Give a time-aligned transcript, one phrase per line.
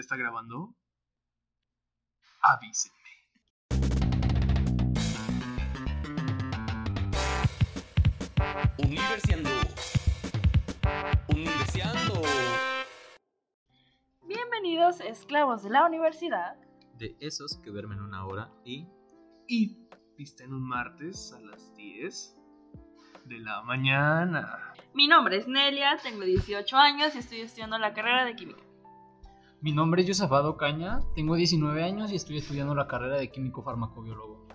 [0.00, 0.74] ¿Ya está grabando?
[2.40, 2.96] Avísenme.
[8.78, 9.50] Universiando.
[11.28, 12.22] Universiando.
[14.26, 16.56] Bienvenidos, esclavos de la universidad.
[16.94, 18.88] De esos que duermen una hora y.
[19.48, 19.86] Y
[20.16, 22.38] en un martes a las 10
[23.26, 24.72] de la mañana.
[24.94, 28.69] Mi nombre es Nelia, tengo 18 años y estoy estudiando la carrera de química.
[29.62, 33.62] Mi nombre es Josafado Caña, tengo 19 años y estoy estudiando la carrera de químico
[33.62, 34.48] farmacobiólogo.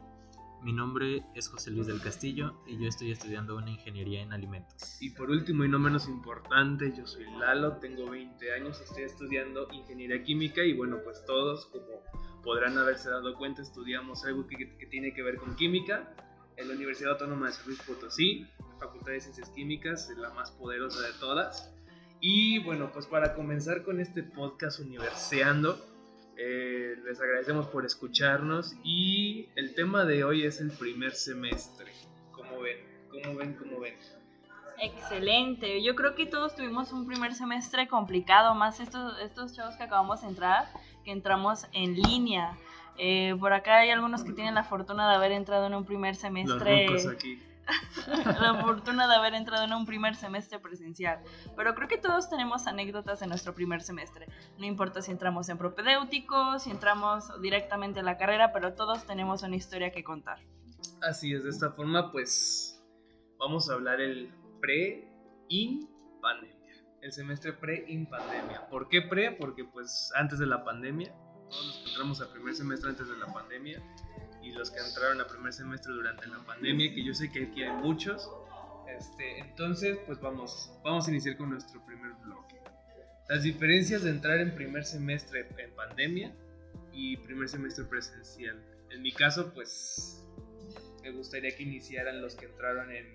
[0.64, 5.00] Mi nombre es José Luis del Castillo y yo estoy estudiando una ingeniería en alimentos.
[5.00, 9.68] Y por último y no menos importante, yo soy Lalo, tengo 20 años, estoy estudiando
[9.72, 12.02] ingeniería química y bueno, pues todos, como
[12.44, 16.16] podrán haberse dado cuenta, estudiamos algo que, que tiene que ver con química
[16.58, 18.48] en la Universidad Autónoma de San Luis Potosí,
[18.80, 21.75] Facultad de Ciencias Químicas, la más poderosa de todas.
[22.28, 25.78] Y bueno, pues para comenzar con este podcast Universiando,
[26.36, 31.92] eh, les agradecemos por escucharnos y el tema de hoy es el primer semestre.
[32.32, 32.78] ¿Cómo ven?
[33.12, 33.54] ¿Cómo ven?
[33.54, 33.94] ¿Cómo ven?
[34.82, 39.84] Excelente, yo creo que todos tuvimos un primer semestre complicado, más estos, estos chavos que
[39.84, 40.66] acabamos de entrar,
[41.04, 42.58] que entramos en línea.
[42.98, 46.16] Eh, por acá hay algunos que tienen la fortuna de haber entrado en un primer
[46.16, 46.88] semestre.
[46.88, 47.40] Los aquí.
[48.40, 51.20] la fortuna de haber entrado en un primer semestre presencial.
[51.56, 54.28] Pero creo que todos tenemos anécdotas en nuestro primer semestre.
[54.58, 59.44] No importa si entramos en propedéutico, si entramos directamente a la carrera, pero todos tenemos
[59.44, 60.40] una historia que contar.
[61.02, 62.84] Así es, de esta forma pues
[63.38, 65.90] vamos a hablar el pre-in
[66.22, 66.56] pandemia.
[67.02, 68.68] El semestre pre-in pandemia.
[68.70, 69.32] ¿Por qué pre?
[69.32, 71.14] Porque pues antes de la pandemia,
[71.50, 73.82] todos los que entramos al primer semestre antes de la pandemia,
[74.46, 77.64] y los que entraron a primer semestre durante la pandemia, que yo sé que aquí
[77.64, 78.30] hay muchos.
[78.88, 82.62] Este, entonces, pues vamos, vamos a iniciar con nuestro primer bloque.
[83.28, 86.32] Las diferencias de entrar en primer semestre en pandemia
[86.94, 88.64] y primer semestre presencial.
[88.92, 90.24] En mi caso, pues
[91.02, 93.08] me gustaría que iniciaran los que entraron en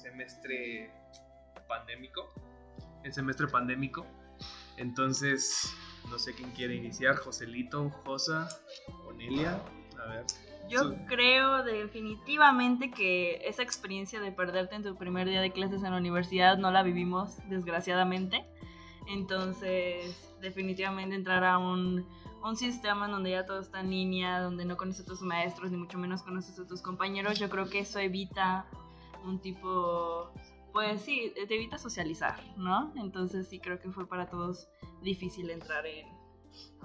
[0.00, 0.92] semestre
[1.66, 2.32] pandémico,
[3.02, 4.06] en semestre pandémico.
[4.76, 5.74] Entonces,
[6.08, 8.48] no sé quién quiere iniciar, Joselito, Josa,
[9.08, 9.60] Onelia.
[10.68, 15.92] Yo creo definitivamente que esa experiencia de perderte en tu primer día de clases en
[15.92, 18.44] la universidad no la vivimos, desgraciadamente.
[19.06, 22.06] Entonces, definitivamente entrar a un,
[22.44, 25.70] un sistema en donde ya todo está en línea, donde no conoces a tus maestros,
[25.70, 28.66] ni mucho menos conoces a tus compañeros, yo creo que eso evita
[29.24, 30.30] un tipo,
[30.72, 32.92] pues sí, te evita socializar, ¿no?
[32.96, 34.68] Entonces sí creo que fue para todos
[35.02, 36.06] difícil entrar en,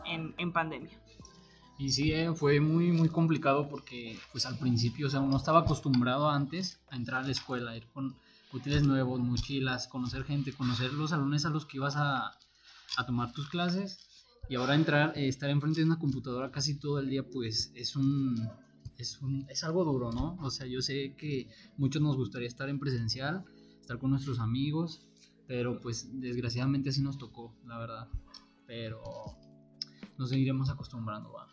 [0.06, 0.98] en, en pandemia.
[1.84, 5.60] Y sí, eh, fue muy, muy complicado porque pues al principio, o sea, uno estaba
[5.60, 8.16] acostumbrado antes a entrar a la escuela, ir con
[8.54, 12.38] útiles nuevos, mochilas, conocer gente, conocer los salones a los que ibas a,
[12.96, 14.00] a tomar tus clases
[14.48, 17.98] y ahora entrar, eh, estar enfrente de una computadora casi todo el día, pues es
[17.98, 18.50] un,
[18.98, 20.38] es un, es algo duro, ¿no?
[20.40, 23.44] O sea, yo sé que muchos nos gustaría estar en presencial,
[23.82, 25.02] estar con nuestros amigos,
[25.48, 28.08] pero pues desgraciadamente así nos tocó, la verdad.
[28.66, 29.04] Pero
[30.18, 31.50] nos seguiremos acostumbrando, va.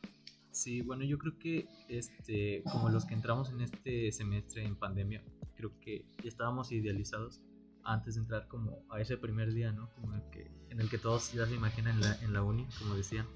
[0.60, 5.24] Sí, bueno, yo creo que este, como los que entramos en este semestre en pandemia,
[5.56, 7.40] creo que ya estábamos idealizados
[7.82, 9.88] antes de entrar como a ese primer día, ¿no?
[9.94, 12.68] Como el que, en el que todos ya se imaginan en la, en la uni,
[12.78, 13.26] como decían,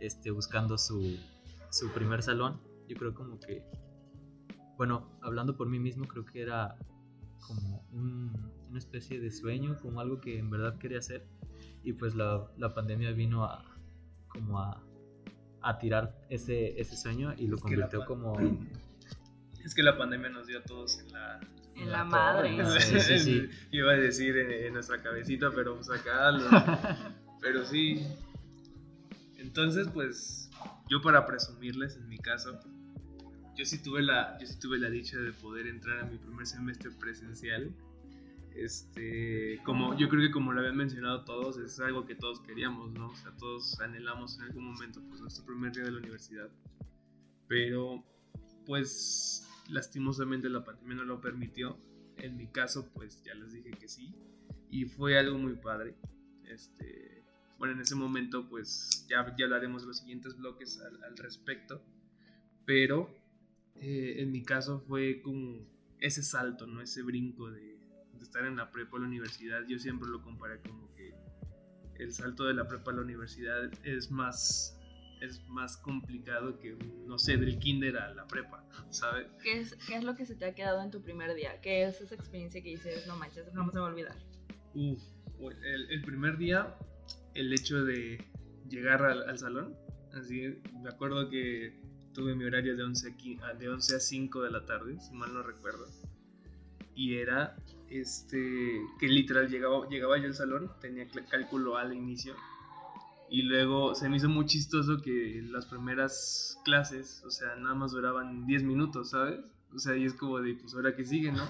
[0.00, 1.16] este, buscando su,
[1.70, 2.60] su primer salón.
[2.86, 3.64] Yo creo como que,
[4.76, 6.76] bueno, hablando por mí mismo, creo que era
[7.40, 11.26] como un, una especie de sueño, como algo que en verdad quería hacer.
[11.82, 13.64] Y pues la, la pandemia vino a
[14.28, 14.89] como a
[15.62, 18.36] a tirar ese, ese sueño y lo convirtió como...
[19.64, 21.38] Es que la pandemia nos dio a todos en la...
[21.76, 22.56] En la, madre.
[22.80, 23.50] Sí, sí, sí.
[23.70, 26.30] Iba a decir en, nuestra cabecita, pero pues acá...
[27.42, 28.06] pero sí.
[29.36, 30.50] Entonces, pues,
[30.88, 32.58] yo para presumirles, en mi caso,
[33.54, 36.46] yo sí tuve la, yo sí tuve la dicha de poder entrar a mi primer
[36.46, 37.70] semestre presencial
[38.60, 42.92] este, como yo creo que como lo habían mencionado todos, es algo que todos queríamos,
[42.92, 43.08] ¿no?
[43.08, 46.50] O sea, todos anhelamos en algún momento, pues, nuestro primer día de la universidad.
[47.48, 48.04] Pero,
[48.66, 51.78] pues, lastimosamente la pandemia no lo permitió.
[52.18, 54.14] En mi caso, pues, ya les dije que sí.
[54.68, 55.96] Y fue algo muy padre.
[56.44, 57.24] Este,
[57.58, 61.82] bueno, en ese momento, pues, ya, ya hablaremos de los siguientes bloques al, respecto.
[62.66, 63.16] Pero,
[63.76, 65.66] eh, en mi caso fue como
[65.98, 66.82] ese salto, ¿no?
[66.82, 67.69] Ese brinco de
[68.22, 71.14] estar en la prepa o la universidad, yo siempre lo comparé como que
[71.96, 74.76] el salto de la prepa a la universidad es más
[75.20, 76.74] es más complicado que,
[77.06, 79.26] no sé, del kinder a la prepa, ¿sabes?
[79.42, 81.60] ¿Qué es, ¿Qué es lo que se te ha quedado en tu primer día?
[81.60, 84.16] ¿Qué es esa experiencia que dices, no manches, no se va a olvidar?
[84.74, 85.02] Uf,
[85.62, 86.74] el, el primer día,
[87.34, 88.24] el hecho de,
[88.70, 89.76] llegar al, al salón.
[90.14, 91.78] Así, me acuerdo que
[92.14, 94.98] tuve mi horario de 11 a, qui- a- de 11 a 5 de la tarde,
[95.00, 95.86] si mal no recuerdo.
[96.94, 97.56] Y era
[97.90, 102.34] este que literal llegaba, llegaba yo al salón, tenía cálculo al inicio.
[103.28, 107.92] Y luego se me hizo muy chistoso que las primeras clases, o sea, nada más
[107.92, 109.40] duraban 10 minutos, ¿sabes?
[109.72, 111.48] O sea, y es como de, pues ahora que sigue, ¿no?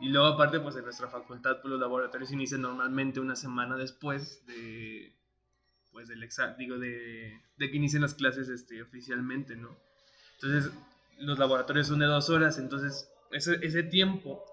[0.00, 4.46] Y luego aparte, pues en nuestra facultad, pues los laboratorios inician normalmente una semana después
[4.46, 5.14] de,
[5.92, 9.76] pues del examen, digo, de, de que inicien las clases este, oficialmente, ¿no?
[10.40, 10.72] Entonces,
[11.18, 14.44] los laboratorios son de dos horas, entonces ese, ese tiempo,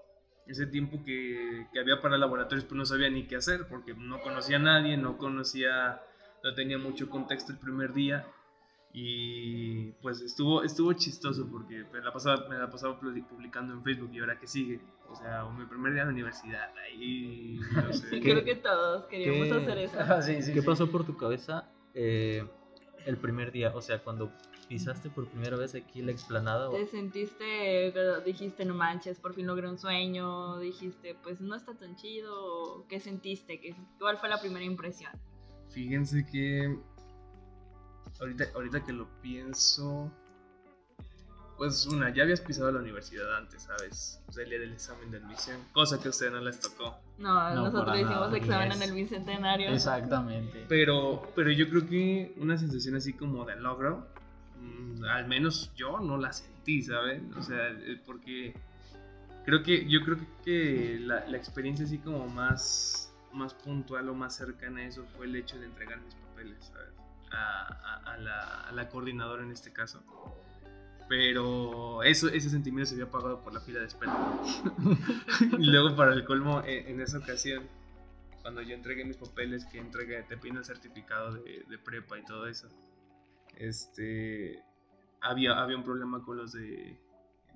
[0.51, 4.21] ese tiempo que, que había para laboratorios, pues no sabía ni qué hacer, porque no
[4.21, 6.01] conocía a nadie, no conocía,
[6.43, 8.25] no tenía mucho contexto el primer día.
[8.93, 13.81] Y pues estuvo, estuvo chistoso porque me la, pasaba, me la pasaba publi- publicando en
[13.83, 14.81] Facebook y ahora que sigue.
[15.07, 18.09] O sea, mi primer día en la universidad, ahí, no sé.
[18.09, 19.97] Sí, ¿Qué- creo que todos queríamos qué- hacer eso.
[19.99, 20.65] Ah, sí, sí, ¿Qué sí.
[20.65, 22.45] pasó por tu cabeza eh,
[23.05, 23.71] el primer día?
[23.73, 24.31] O sea, cuando
[24.71, 26.69] pisaste por primera vez aquí la explanada.
[26.69, 27.93] o- Te sentiste,
[28.25, 33.01] dijiste, no manches, por fin logré un sueño, dijiste, pues no está tan chido, ¿qué
[33.01, 33.59] sentiste?
[33.59, 35.11] ¿Qué, ¿Cuál fue la primera impresión?
[35.71, 36.77] Fíjense que
[38.21, 40.09] ahorita, ahorita que lo pienso,
[41.57, 44.23] pues una, ya habías pisado la universidad antes, ¿sabes?
[44.29, 46.95] O sea, el día del examen de admisión, cosa que a ustedes no les tocó.
[47.17, 48.81] No, No, nosotros hicimos examen yes.
[48.81, 49.69] en el Bicentenario.
[49.69, 50.65] Exactamente.
[50.69, 54.07] Pero, pero yo creo que una sensación así como de logro,
[55.09, 57.21] al menos yo no la sentí, ¿sabes?
[57.35, 58.53] O sea, eh, porque
[59.45, 64.81] creo que yo creo que, la, experiencia así como más, más puntual o más cercana
[64.81, 66.71] a eso fue el hecho de entregar mis papeles.
[67.33, 68.17] A,
[68.73, 70.03] la, coordinadora en este caso.
[71.07, 74.13] Pero eso, ese sentimiento se había apagado por la fila de espera.
[75.59, 77.63] y luego para el colmo, en, en esa ocasión,
[78.41, 82.23] cuando yo entregué mis papeles, que entregué, te piden el certificado de, de prepa y
[82.23, 82.69] todo eso,
[83.55, 84.63] este,
[85.21, 86.97] había, había un problema con los de,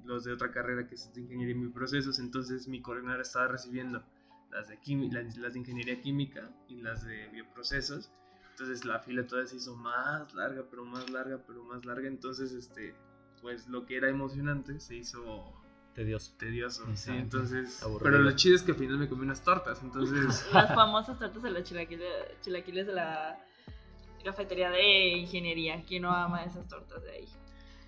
[0.06, 4.03] los de otra carrera que es de ingeniería y bioprocesos, entonces mi coordinadora estaba recibiendo
[4.51, 4.77] las de,
[5.12, 8.12] las, las de ingeniería química y las de bioprocesos,
[8.51, 12.51] entonces la fila todavía se hizo más larga, pero más larga, pero más larga, entonces
[12.53, 12.95] este,
[13.41, 15.53] pues lo que era emocionante se hizo
[15.94, 16.33] Tedioso.
[16.38, 17.13] tedioso, sí, Exacto.
[17.21, 18.03] entonces, Aburrido.
[18.12, 20.45] pero lo chido es que al final me comí unas tortas, entonces...
[20.53, 22.07] Las famosas tortas de los chilaquiles,
[22.41, 23.39] chilaquiles de la
[24.25, 25.81] cafetería de ingeniería.
[25.88, 27.30] ¿Quién no ama esas tortas de ahí?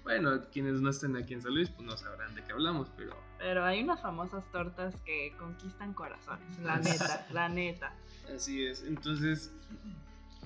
[0.04, 3.13] Bueno, quienes no estén aquí en San Luis, pues no sabrán de qué hablamos, pero
[3.39, 7.94] Pero hay unas famosas tortas que conquistan corazones, la neta, la neta.
[8.34, 8.84] así es.
[8.84, 9.51] Entonces,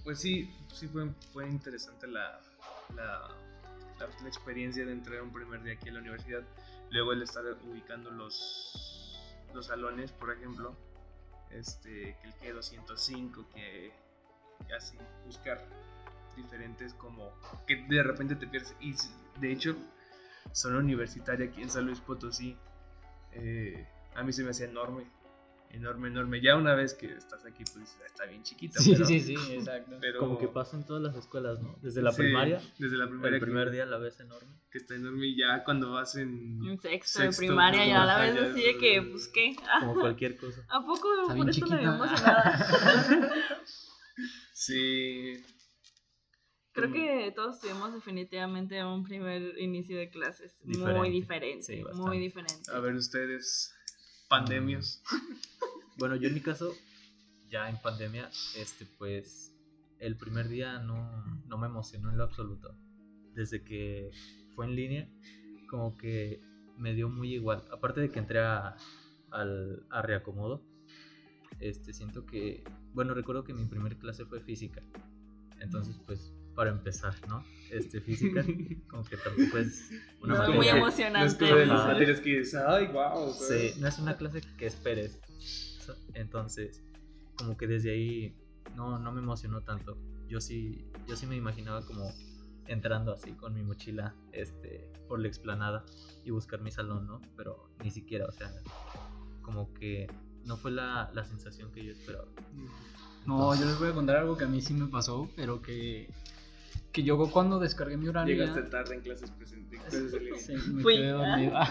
[0.04, 2.40] pues sí, sí fue, fue interesante la,
[2.96, 3.28] la,
[4.00, 6.42] la- la experiencia de entrar un primer día aquí en la universidad.
[6.90, 10.76] Luego el estar ubicando los, los salones, por ejemplo,
[11.52, 13.92] este, que el G205, que
[14.78, 15.66] así, buscar
[16.36, 17.32] diferentes como
[17.68, 18.76] que de repente te pierdes.
[18.80, 18.96] Y
[19.40, 19.76] de hecho,
[20.54, 22.58] zona universitaria aquí en San Luis Potosí,
[23.34, 25.06] eh, a mí se me hacía enorme,
[25.72, 26.42] enorme, enorme.
[26.42, 28.80] Ya una vez que estás aquí, pues dices, "Ah, está bien chiquita.
[28.82, 29.98] Sí, pero, sí, sí, exacto.
[30.02, 31.76] pero- Como que pasa en todas las escuelas, ¿no?
[31.82, 33.36] Desde la Sí, primaria, Desde la primaria.
[33.36, 34.50] el primer que, día la ves enorme.
[34.70, 36.62] que está enorme y ya cuando vas en...
[36.66, 39.56] En sexto, Sexto, de primaria, ya la ya así de es- que, pues qué.
[39.64, 40.62] Ah, Como cualquier cosa.
[40.70, 42.06] ¿A poco Está por bien esto me había chiquita.
[42.06, 43.30] emocionado?
[44.54, 45.34] Sí.
[46.74, 46.94] Creo Mm.
[46.94, 51.64] que todos tuvimos definitivamente un primer inicio de clases muy Diferente.
[51.64, 52.72] Sí, muy diferente.
[52.72, 53.74] A ver ustedes,
[54.30, 55.02] pandemios.
[55.98, 56.74] Bueno, yo en mi caso,
[57.50, 59.54] ya en pandemia, este, pues,
[60.00, 62.76] el primer día no, no me emocionó en lo absoluto.
[63.36, 64.10] Desde que
[64.56, 65.10] fue en línea,
[65.70, 66.42] como que
[66.78, 67.64] me dio muy igual.
[67.72, 68.76] Aparte de que entré a,
[69.30, 70.64] al, a reacomodo,
[71.60, 74.82] este, siento que, bueno, recuerdo que mi primer clase fue física.
[75.60, 77.44] Entonces, pues, para empezar, ¿no?
[77.70, 78.44] Este, física,
[78.90, 81.50] como que tampoco es una No, materia muy que- No es emocionante.
[81.50, 81.66] como de
[82.08, 83.32] las que dices, ay, wow.
[83.34, 85.20] Sí, no es una clase que esperes.
[86.14, 86.84] Entonces,
[87.36, 88.36] como que desde ahí
[88.76, 89.98] no, no me emocionó tanto.
[90.28, 92.12] Yo sí, yo sí me imaginaba como
[92.68, 95.84] entrando así con mi mochila este, por la explanada
[96.24, 97.22] y buscar mi salón, ¿no?
[97.36, 98.52] Pero ni siquiera, o sea,
[99.42, 100.08] como que
[100.46, 102.26] no fue la, la sensación que yo esperaba.
[103.26, 106.10] No, yo les voy a contar algo que a mí sí me pasó, pero que,
[106.92, 108.36] que yo cuando descargué mi horario.
[108.36, 109.80] ya- Llegaste tarde en clases presentes.
[110.46, 110.96] Sí, me Fui.
[110.96, 111.54] quedé dormido.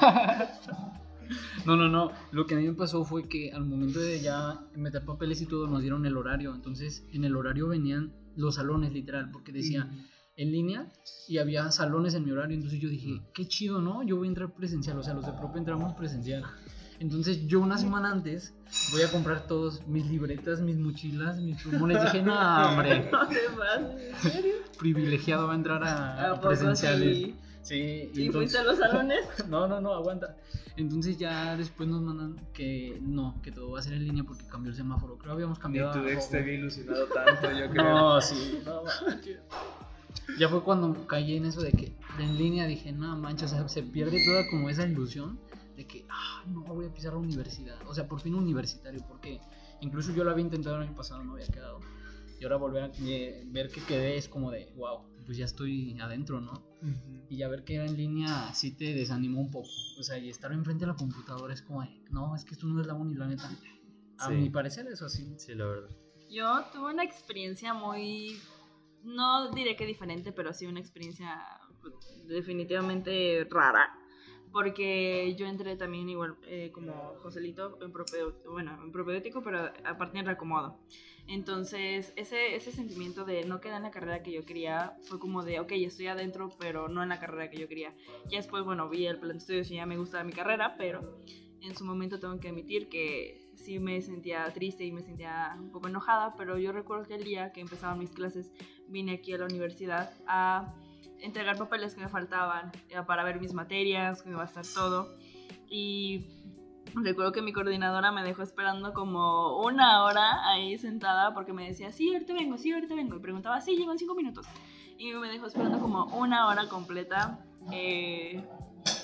[1.65, 2.11] No, no, no.
[2.33, 5.47] Lo que a mí me pasó fue que al momento de ya meter papeles y
[5.47, 6.53] todo, nos dieron el horario.
[6.55, 9.89] Entonces, en el horario venían los salones, literal, porque decía
[10.37, 10.89] en línea
[11.29, 12.57] y había salones en mi horario.
[12.57, 14.03] Entonces yo dije, qué chido, ¿no?
[14.03, 14.99] Yo voy a entrar presencial.
[14.99, 16.43] O sea, los de propio entramos presencial.
[17.01, 18.55] Entonces yo una semana antes
[18.93, 22.01] voy a comprar todos mis libretas, mis mochilas, mis plumones.
[22.03, 22.35] Dije, no,
[22.69, 24.55] hombre, No te pases, ¿en serio?
[24.79, 27.17] privilegiado va a entrar a, ¿A a poco presenciales.
[27.17, 27.35] sí?
[27.63, 29.21] Sí, y ¿Y entonces- fuiste a los salones?
[29.49, 30.37] No, no, no, aguanta.
[30.77, 34.45] Entonces ya después nos mandan que no, que todo va a ser en línea porque
[34.47, 35.17] cambió el semáforo.
[35.19, 35.93] Creo que habíamos cambiado.
[35.93, 37.85] tu a ex te había ilusionado tanto, yo creo.
[37.85, 39.39] No, sí, no manches.
[40.39, 43.69] Ya fue cuando caí en eso de que en línea dije, no manches, o sea,
[43.69, 45.39] se pierde toda como esa ilusión
[45.81, 47.77] de que, ah, no, voy a pisar la universidad.
[47.87, 49.41] O sea, por fin universitario, porque
[49.81, 51.81] incluso yo lo había intentado el año pasado, no había quedado.
[52.39, 55.99] Y ahora volver a eh, ver que quedé es como de, wow, pues ya estoy
[55.99, 56.53] adentro, ¿no?
[56.83, 57.25] Ujú.
[57.31, 59.69] Y ya ver que era en línea sí te desanimó un poco.
[59.99, 62.67] O sea, y estar enfrente de la computadora es como, de, no, es que esto
[62.67, 63.51] no es la uni, la neta.
[64.19, 64.35] A Sí.
[64.35, 65.35] mi parecer eso así.
[65.39, 65.91] Sí, la verdad.
[66.31, 68.39] Yo tuve una experiencia muy,
[69.03, 71.43] no diré que diferente, pero sí una experiencia
[72.27, 74.00] definitivamente rara.
[74.53, 80.19] Porque yo entré también igual eh, como Joselito en propedéutico, bueno, en propedéutico, pero aparte
[80.19, 80.79] en reacomodo.
[81.29, 85.45] Entonces, ese, ese sentimiento de no quedar en la carrera que yo quería fue como
[85.45, 87.95] de, ok, estoy adentro, pero no en la carrera que yo quería.
[88.29, 91.21] Ya después, bueno, vi el plan de estudios y ya me gustaba mi carrera, pero
[91.63, 95.71] en su momento tengo que admitir que sí me sentía triste y me sentía un
[95.71, 98.51] poco enojada, pero yo recuerdo que el día que empezaban mis clases
[98.89, 100.75] vine aquí a la universidad a
[101.23, 102.73] entregar papeles que me faltaban
[103.07, 105.15] para ver mis materias, que me iba a estar todo.
[105.69, 106.27] Y
[106.95, 111.93] recuerdo que mi coordinadora me dejó esperando como una hora ahí sentada porque me decía,
[111.93, 113.17] sí, ahorita vengo, sí, ahorita vengo.
[113.17, 114.47] Y preguntaba, sí, llego en cinco minutos.
[114.99, 117.45] Y me dejó esperando como una hora completa.
[117.73, 118.43] eh,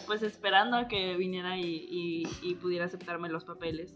[0.06, 3.94] pues esperando a que viniera y, y- y pudiera aceptarme los papeles.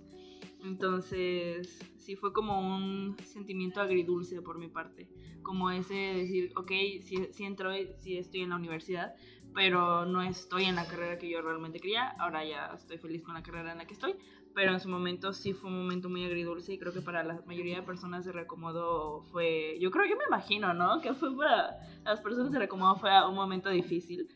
[0.65, 5.09] Entonces, sí fue como un sentimiento agridulce por mi parte,
[5.43, 9.15] como ese de decir, ok, sí, sí entro, sí estoy en la universidad,
[9.55, 13.35] pero no estoy en la carrera que yo realmente quería, ahora ya estoy feliz con
[13.35, 14.17] la carrera en la que estoy,
[14.55, 17.43] pero en su momento sí fue un momento muy agridulce y creo que para la
[17.47, 21.01] mayoría de personas de Recomodo fue, yo creo, yo me imagino, ¿no?
[21.01, 24.29] Que fue para las personas de Recomodo fue un momento difícil.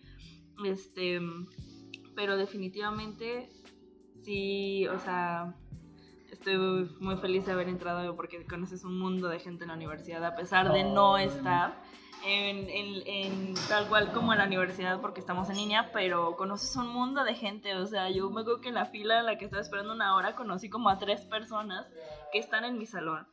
[0.64, 1.20] Este,
[2.14, 3.48] pero definitivamente
[4.22, 5.56] sí, o sea,
[6.34, 6.56] estoy
[7.00, 10.36] muy feliz de haber entrado porque conoces un mundo de gente en la universidad, a
[10.36, 11.82] pesar de no estar
[12.26, 17.22] en tal cual como en la universidad porque estamos en línea, pero conoces un mundo
[17.22, 19.62] de gente, o sea, yo me acuerdo que en la fila en la que estaba
[19.62, 21.86] esperando una hora conocí como a tres personas
[22.32, 23.26] que están en mi salón.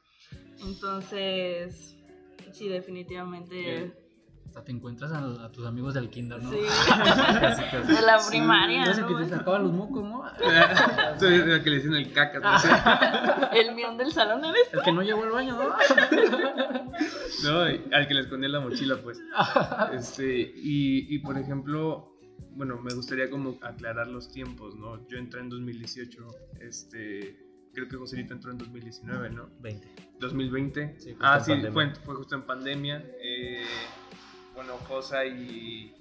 [0.60, 1.96] Entonces,
[2.51, 4.00] sí, definitivamente...
[4.51, 6.51] Sea, te encuentras a, a tus amigos del kinder, ¿no?
[6.51, 7.93] Sí, Casi, casi.
[7.93, 8.84] de la primaria.
[8.84, 9.08] Ese ¿no?
[9.08, 10.25] que te sacaban los mocos, ¿no?
[11.22, 12.39] El que le dicen el caca.
[12.39, 12.70] no sé.
[13.53, 15.75] El mión del salón eres El que no llegó al baño, ¿no?
[17.43, 19.22] No, y al que le escondía la mochila, pues.
[19.93, 22.17] Este, y, y por ejemplo,
[22.51, 25.08] bueno, me gustaría como aclarar los tiempos, ¿no?
[25.08, 26.27] Yo entré en 2018,
[26.60, 27.38] este,
[27.74, 29.50] creo que Joselito entró en 2019, ¿no?
[29.62, 29.88] 20.
[30.20, 30.96] 2020.
[31.00, 33.03] Sí, justo ah, en sí, fue, fue justo en pandemia.
[33.22, 33.63] Eh,
[34.62, 35.91] bueno, Josa y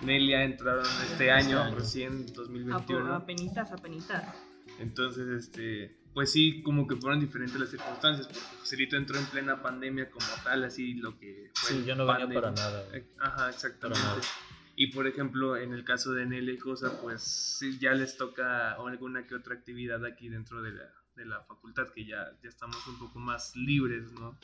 [0.00, 1.74] Nelia entraron este año, año.
[1.74, 3.14] recién a, 2021.
[3.14, 4.34] apenitas, apenitas.
[4.78, 9.60] Entonces, este, pues sí, como que fueron diferentes las circunstancias, porque Joselito entró en plena
[9.60, 11.70] pandemia como tal, así lo que fue.
[11.70, 12.82] Sí, yo no venía para nada.
[12.88, 13.04] güey.
[13.18, 14.00] Ajá, exactamente.
[14.00, 14.26] Para nada.
[14.74, 18.72] Y por ejemplo, en el caso de Nelia y Cosa, pues sí, ya les toca
[18.72, 22.86] alguna que otra actividad aquí dentro de la, de la facultad, que ya, ya estamos
[22.86, 24.38] un poco más libres, ¿no?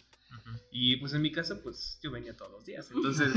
[0.71, 3.33] Y pues en mi caso, pues yo venía todos los días, entonces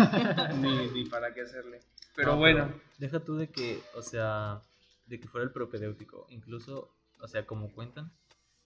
[0.57, 1.81] ni, ni para qué hacerle.
[2.15, 4.61] Pero No, bueno, Deja tú de que, o sea,
[5.05, 6.25] de que fuera el propedéutico.
[6.29, 8.11] Incluso, o sea, como cuentan,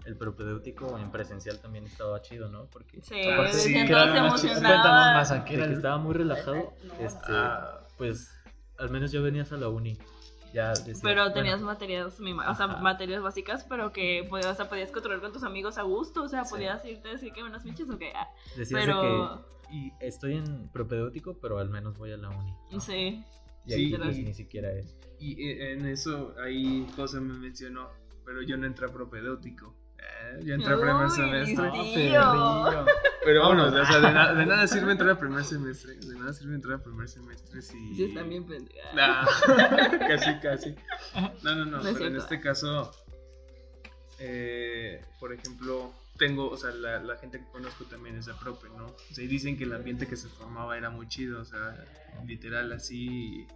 [0.05, 2.67] el propedéutico en presencial también estaba chido, ¿no?
[2.67, 4.61] Porque Sí, aparte sí, que todos era más- emocionados.
[4.61, 6.93] Cuéntanos más, ¿a qué de era que el- estaba muy relajado, No.
[6.99, 7.87] este, Ah.
[7.97, 8.31] pues
[8.77, 9.97] al menos yo venías a la uni.
[10.53, 12.77] Ya decías, Pero bueno, tenías materias, mi ma- o sea, Ajá.
[12.81, 16.27] materias básicas, pero que podías, o sea, podías controlar con tus amigos a gusto, o
[16.27, 16.51] sea, Sí.
[16.55, 19.01] podías irte a decir que buenas pinches o que, ah, decías pero,
[19.69, 22.53] que y estoy en propedéutico, pero al menos voy a la uni.
[22.71, 22.79] ¿no?
[22.79, 23.23] sí,
[23.65, 24.95] Y ahí Sí, pues, y- ni siquiera es.
[25.19, 27.89] y eh, en eso ahí Cosa me mencionó,
[28.25, 29.75] pero yo no entré a propedéutico.
[30.01, 32.11] Eh, yo entré a primer semestre.
[32.13, 32.85] No.
[33.25, 35.95] Pero bueno, o sea, de, na- de nada sirve entrar a primer semestre.
[35.95, 37.95] De nada sirve entrar a primer semestre si.
[37.95, 38.45] sí, están bien.
[38.95, 39.25] Nah,
[40.07, 40.75] casi, casi.
[41.43, 41.79] No, no, no.
[41.81, 42.91] Pero en este caso,
[44.19, 48.67] eh, por ejemplo, tengo, o sea, la, la gente que conozco también es de prope,
[48.77, 48.85] ¿no?
[48.87, 51.75] O sea, y dicen que el ambiente que se formaba era muy chido, o sea,
[52.25, 53.47] literal así.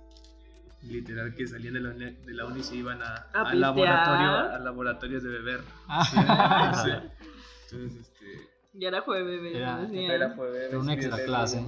[0.88, 3.60] Literal que salían de la, uni- de la uni y se iban a, A al
[3.60, 5.62] laboratorio, a laboratorios de beber.
[5.88, 6.92] Ah, Sí.
[7.72, 8.50] Entonces, este.
[8.74, 9.58] Ya era jueves, bebé.
[9.58, 9.88] Era-.
[9.92, 10.70] Era jueves.
[10.70, 11.63] Era una extra clase.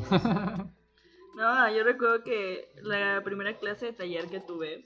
[1.35, 4.85] No, yo recuerdo que la primera clase de taller que tuve,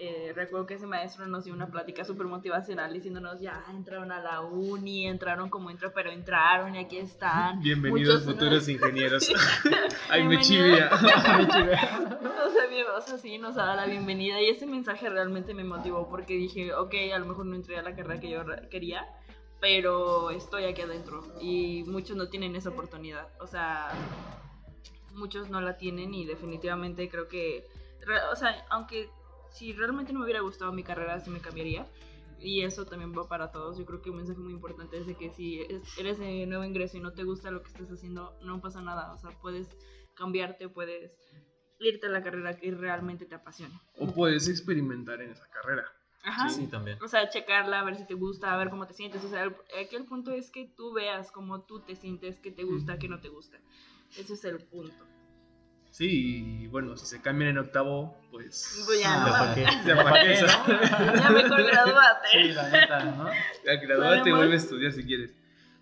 [0.00, 4.20] eh, recuerdo que ese maestro nos dio una plática súper motivacional diciéndonos, ya entraron a
[4.22, 7.60] la uni, entraron como entró, pero entraron y aquí están.
[7.62, 9.28] Bienvenidos Muchos- futuros ingenieros.
[10.08, 10.88] Ay, me chivia.
[10.92, 15.64] O sea, bien- o sea, sí, nos da la bienvenida y ese mensaje realmente me
[15.64, 18.40] motivó porque dije, ok, a lo mejor no entré a la carrera que yo
[18.70, 19.04] quería,
[19.60, 23.26] pero estoy aquí adentro y muchos no tienen esa oportunidad.
[23.40, 23.88] O sea,
[25.12, 27.66] muchos no la tienen y definitivamente creo que,
[28.30, 29.10] o sea, aunque
[29.52, 31.86] si realmente no me hubiera gustado mi carrera, sí me cambiaría.
[32.40, 33.78] Y eso también va para todos.
[33.78, 36.62] Yo creo que un mensaje muy importante es de que si es- eres de nuevo
[36.64, 39.12] ingreso y no te gusta lo que estás haciendo, no pasa nada.
[39.12, 39.68] O sea, puedes
[40.14, 41.12] cambiarte, puedes
[41.80, 43.80] irte a la carrera que realmente te apasiona.
[43.98, 45.84] O puedes experimentar en esa carrera.
[46.24, 46.48] Ajá.
[46.48, 46.98] Sí, también.
[47.02, 49.24] O sea, checarla, a ver si te gusta, a ver cómo te sientes.
[49.24, 52.50] O sea, el- aquí el punto es que tú veas cómo tú te sientes, qué
[52.52, 53.58] te gusta, qué no te gusta.
[54.16, 55.04] Ese es el punto.
[55.90, 58.84] Sí, y bueno, si se cambian en octavo, pues.
[58.86, 59.66] Pues ya, no, ¿para qué?
[59.86, 62.28] Ya para qué, ya mejor gradúate.
[62.32, 63.30] Sí, la neta, ¿no?
[63.64, 65.34] Ya gradúate y vuelve a estudiar si quieres.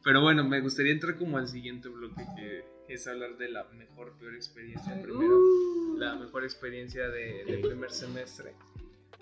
[0.03, 4.17] Pero bueno, me gustaría entrar como al siguiente bloque que es hablar de la mejor,
[4.19, 5.37] peor experiencia primero.
[5.37, 5.97] Uh.
[5.99, 8.55] La mejor experiencia de, del primer semestre.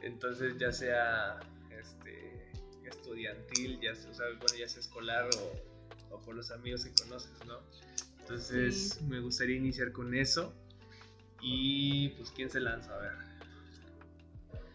[0.03, 2.51] Entonces, ya sea este,
[2.85, 6.93] estudiantil, ya sea, o sea, bueno, ya sea escolar o, o por los amigos que
[7.03, 7.59] conoces, ¿no?
[8.21, 10.55] Entonces, me gustaría iniciar con eso.
[11.45, 12.95] Y pues, ¿quién se lanza?
[12.95, 13.13] A ver.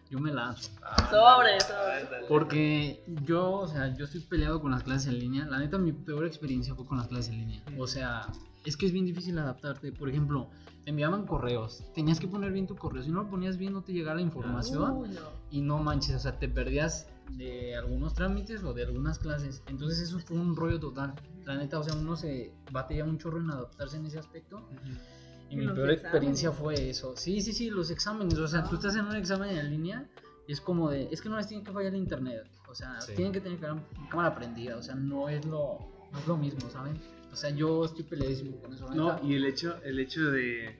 [0.08, 0.70] Yo me lanzo.
[1.10, 2.00] Sobre, sobre.
[2.02, 2.26] Ándale.
[2.28, 5.46] Porque yo, o sea, yo estoy peleado con las clases en línea.
[5.46, 7.62] La neta, mi peor experiencia fue con las clases en línea.
[7.76, 8.28] O sea,
[8.64, 9.90] es que es bien difícil adaptarte.
[9.90, 10.48] Por ejemplo,
[10.84, 11.82] te enviaban correos.
[11.94, 13.02] Tenías que poner bien tu correo.
[13.02, 15.12] Si no lo ponías bien, no te llegaba la información.
[15.12, 15.20] No.
[15.50, 19.62] Y no manches, o sea, te perdías de algunos trámites o de algunas clases.
[19.66, 21.14] Entonces, eso fue un rollo total.
[21.44, 24.68] La neta, o sea, uno se batalla un chorro en adaptarse en ese aspecto.
[24.84, 25.19] Y
[25.50, 26.78] Y mi peor experiencia exámenes.
[26.80, 27.16] fue eso.
[27.16, 28.38] Sí, sí, sí, los exámenes.
[28.38, 30.08] O sea, tú estás en un examen en línea
[30.46, 32.44] y es como de, es que no les tiene que fallar el internet.
[32.68, 33.12] O sea, Sí.
[33.16, 34.76] tienen que tener cámara, cámara prendida.
[34.76, 35.78] O sea, no es lo,
[36.12, 36.98] no es lo mismo, ¿saben?
[37.32, 38.88] O sea, yo estoy peleadísimo con eso.
[38.94, 40.76] No, y el hecho, el hecho de,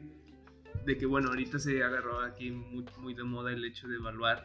[0.86, 4.44] de que, bueno, ahorita se agarró aquí muy, muy de moda el hecho de evaluar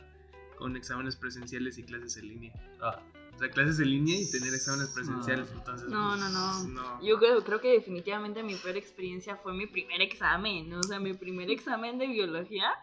[0.57, 2.53] con exámenes presenciales y clases en línea.
[2.81, 3.01] Ah,
[3.35, 5.57] O sea, clases en línea y tener exámenes presenciales, No.
[5.59, 5.89] entonces...
[5.89, 6.63] No, pues, no, no.
[6.69, 7.03] no.
[7.03, 10.73] Yo creo, creo que definitivamente mi peor experiencia fue mi primer examen.
[10.73, 12.73] O sea, mi primer examen de biología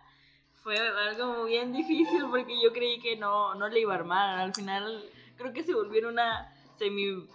[0.62, 4.38] fue algo bien difícil porque yo creí que no, no le iba a armar.
[4.41, 5.05] Al final
[5.37, 7.27] creo que se volvió una semi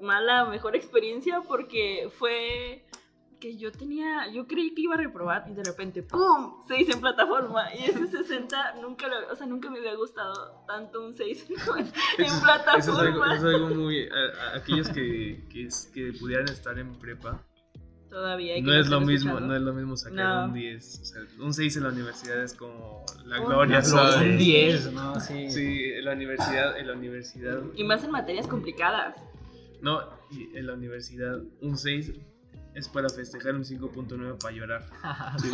[0.00, 2.84] mala mejor experiencia porque fue
[3.38, 6.62] que yo tenía, yo creí que iba a reprobar y de repente ¡pum!
[6.68, 11.04] 6 en plataforma y ese 60 nunca, lo- o sea, nunca me había gustado tanto
[11.04, 11.56] un 6 en
[12.24, 12.78] Eso, plataforma.
[12.78, 14.08] eso es algo, eso es algo muy...
[14.08, 17.42] a- a- aquellos que, que, es- que pudieran estar en prepa,
[18.08, 20.44] Todavía hay que no es lo mismo, no es lo mismo sacar No.
[20.46, 21.00] un 10.
[21.00, 23.82] O sea, un 6 en la universidad es como la Un gloria.
[23.82, 24.16] ¿sabes?
[24.16, 25.20] Un 10, ¿no?
[25.20, 25.50] Sí.
[25.50, 27.60] Sí, en la universidad, en la universidad...
[27.74, 29.16] Y más en materias complicadas.
[29.82, 30.00] No,
[30.54, 32.12] en la universidad un 6
[32.76, 34.86] es para festejar un 5.9 para llorar.
[35.40, 35.50] Sí.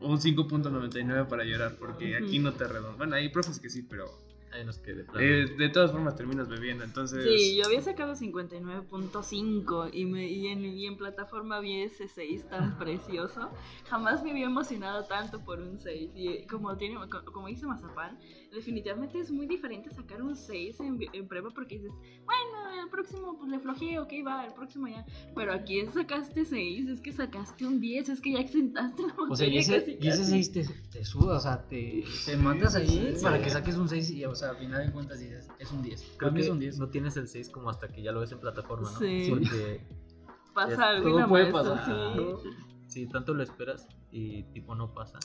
[0.00, 2.98] O un 5.99 para llorar, porque aquí no te redondan.
[2.98, 4.06] Bueno, hay profes que sí, pero
[4.52, 7.24] hay unos que de plano- eh, de todas formas terminas bebiendo, entonces...
[7.24, 12.48] Sí, yo había sacado 59.5 y, me, y, en, y en plataforma vi ese 6
[12.48, 13.50] tan precioso.
[13.88, 16.10] Jamás me había emocionado tanto por un 6.
[16.14, 18.18] Y como, tiene, co- como dice Mazapán,
[18.52, 21.92] definitivamente es muy diferente sacar un 6 en, en prueba porque dices,
[22.24, 25.04] bueno, el próximo pues le flojeo, ok, va, el próximo ya.
[25.34, 29.36] Pero aquí sacaste 6, es que sacaste un 10, es que ya exentaste la O
[29.36, 30.30] sea, y ese, casi, y ese casi.
[30.42, 30.64] 6 te,
[30.98, 33.44] te suda, o sea, te, te matas ahí sí, para sí.
[33.44, 36.14] que saques un 6 y, o sea, al final de cuentas dices, es un 10.
[36.18, 36.78] Creo que es un 10.
[36.78, 38.98] no tienes el 6 como hasta que ya lo ves en plataforma, ¿no?
[38.98, 39.26] Sí.
[39.30, 39.80] Porque
[40.54, 42.16] Pasa algo todo puede maestra, pasar.
[42.42, 42.48] sí.
[42.88, 45.18] si tanto lo esperas y tipo no pasa,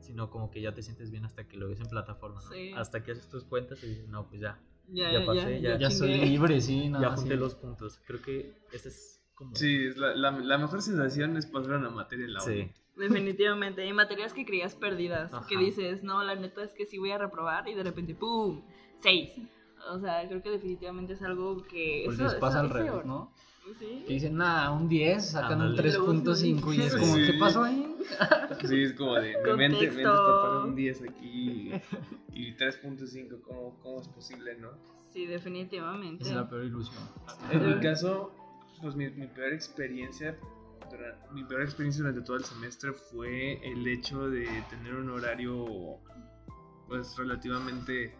[0.00, 2.50] sino como que ya te sientes bien hasta que lo ves en plataforma, ¿no?
[2.50, 2.72] Sí.
[2.74, 5.70] Hasta que haces tus cuentas y dices, no, pues ya, Ya, Ya ya, pasé, ya,
[5.72, 7.40] ya- Ya soy libre, sí, nada ya más, junté sí.
[7.40, 8.00] los puntos.
[8.06, 9.54] Creo que ese es como...
[9.54, 12.40] Sí, es la, la, la mejor sensación es pasar una materia en la.
[12.40, 12.72] Sí.
[13.00, 15.64] Definitivamente, hay materias que creías perdidas, que Ajá.
[15.64, 18.62] dices, no, la neta es que sí voy a reprobar y de repente, ¡pum!
[19.00, 19.30] ¡Seis!
[19.90, 22.02] O sea, creo que definitivamente es algo que...
[22.04, 23.32] Pues eso- les pasa eso- al revés, ¿no?
[23.78, 24.04] Sí.
[24.06, 25.90] Que dicen, nah, un 10, sacan un Ándale.
[25.92, 27.26] 3.5 y es como, Sí.
[27.26, 27.96] ¿qué pasó ahí?
[28.68, 31.72] Sí, es como de, mi mente, mente está para un 10 aquí
[32.32, 34.70] y 3.5, ¿cómo, ¿cómo es posible, no?
[35.12, 36.24] Sí, definitivamente.
[36.24, 37.02] Es la peor ilusión.
[37.52, 38.32] En mi caso,
[38.82, 40.36] pues mi, mi peor experiencia,
[41.32, 45.98] mi peor experiencia durante todo el semestre fue el hecho de tener un horario,
[46.88, 48.14] pues relativamente,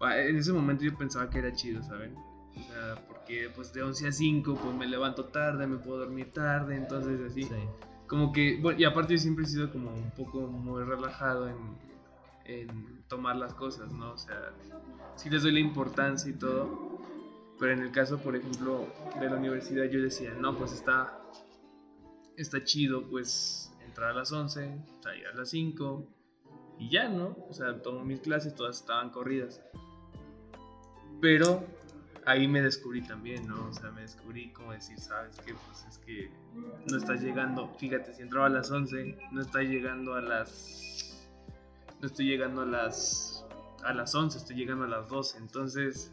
[0.00, 2.16] en ese momento yo pensaba que era chido, ¿saben?
[2.16, 6.32] O sea, porque pues de 11 a 5, pues me levanto tarde, me puedo dormir
[6.32, 7.44] tarde, entonces así.
[7.44, 7.54] Sí.
[8.06, 11.56] Como que, bueno, y aparte yo siempre he sido como un poco muy relajado en,
[12.44, 14.12] en tomar las cosas, ¿no?
[14.12, 14.52] O sea,
[15.14, 16.98] sí les doy la importancia y todo,
[17.58, 18.86] pero en el caso, por ejemplo,
[19.20, 21.19] de la universidad yo decía, no, pues está,
[22.40, 26.08] está chido, pues entrar a las 11, salir a las 5
[26.78, 27.36] y ya, ¿no?
[27.48, 29.60] O sea, tomo mis clases, todas estaban corridas.
[31.20, 31.64] Pero
[32.24, 33.68] ahí me descubrí también, ¿no?
[33.68, 35.54] O sea, me descubrí como decir, ¿sabes qué?
[35.54, 36.30] Pues es que
[36.90, 41.28] no estás llegando, fíjate, si entraba a las 11, no estás llegando a las...
[42.00, 43.44] No estoy llegando a las...
[43.84, 45.38] A las 11, estoy llegando a las 12.
[45.38, 46.12] Entonces,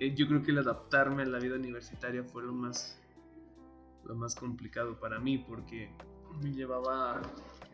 [0.00, 3.00] eh, yo creo que el adaptarme a la vida universitaria fue lo más...
[4.06, 5.90] Lo más complicado para mí porque
[6.42, 7.20] me llevaba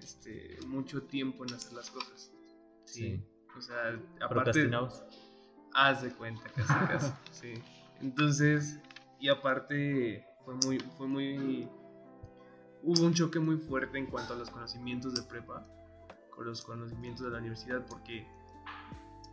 [0.01, 2.33] este, mucho tiempo en hacer las cosas.
[2.85, 3.03] Sí.
[3.03, 3.25] Sí.
[3.57, 4.71] O sea, aparte...
[5.75, 7.13] Haz de cuenta, casi, casi.
[7.31, 7.55] sí.
[8.03, 8.79] Entonces,
[9.19, 11.69] y aparte, fue muy, fue muy.
[12.83, 15.65] Hubo un choque muy fuerte en cuanto a los conocimientos de prepa
[16.31, 18.27] con los conocimientos de la universidad, porque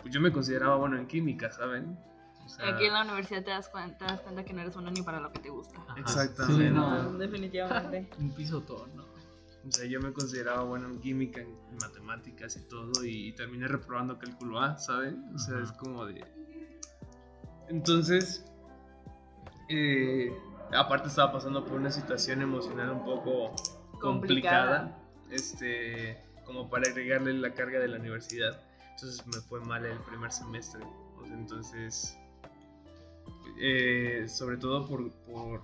[0.01, 1.97] pues, yo me consideraba bueno en química, ¿saben?
[2.49, 4.73] O sea, Aquí en la universidad te das, cuenta, te das cuenta que no eres
[4.73, 5.79] bueno ni para lo que te gusta.
[5.87, 5.99] Ajá.
[5.99, 6.63] Exactamente.
[6.63, 7.13] Sí, no.
[7.13, 8.09] Definitivamente.
[8.17, 9.03] Un pisotón, ¿no?
[9.67, 14.17] O sea, yo me consideraba bueno en química, en matemáticas y todo, y, terminé reprobando
[14.17, 15.23] cálculo A, ¿saben?
[15.35, 15.63] O sea, Ajá.
[15.65, 16.25] es como de.
[17.67, 18.43] Entonces,
[19.69, 20.33] eh,
[20.73, 23.53] aparte estaba pasando por una situación emocional un poco
[23.99, 24.99] complicada, Complicada.
[25.29, 28.59] este, como para agregarle la carga de la universidad.
[28.91, 30.83] Entonces me fue mal el primer semestre.
[31.21, 32.17] O sea, entonces,
[33.59, 35.61] eh, sobre todo por, por-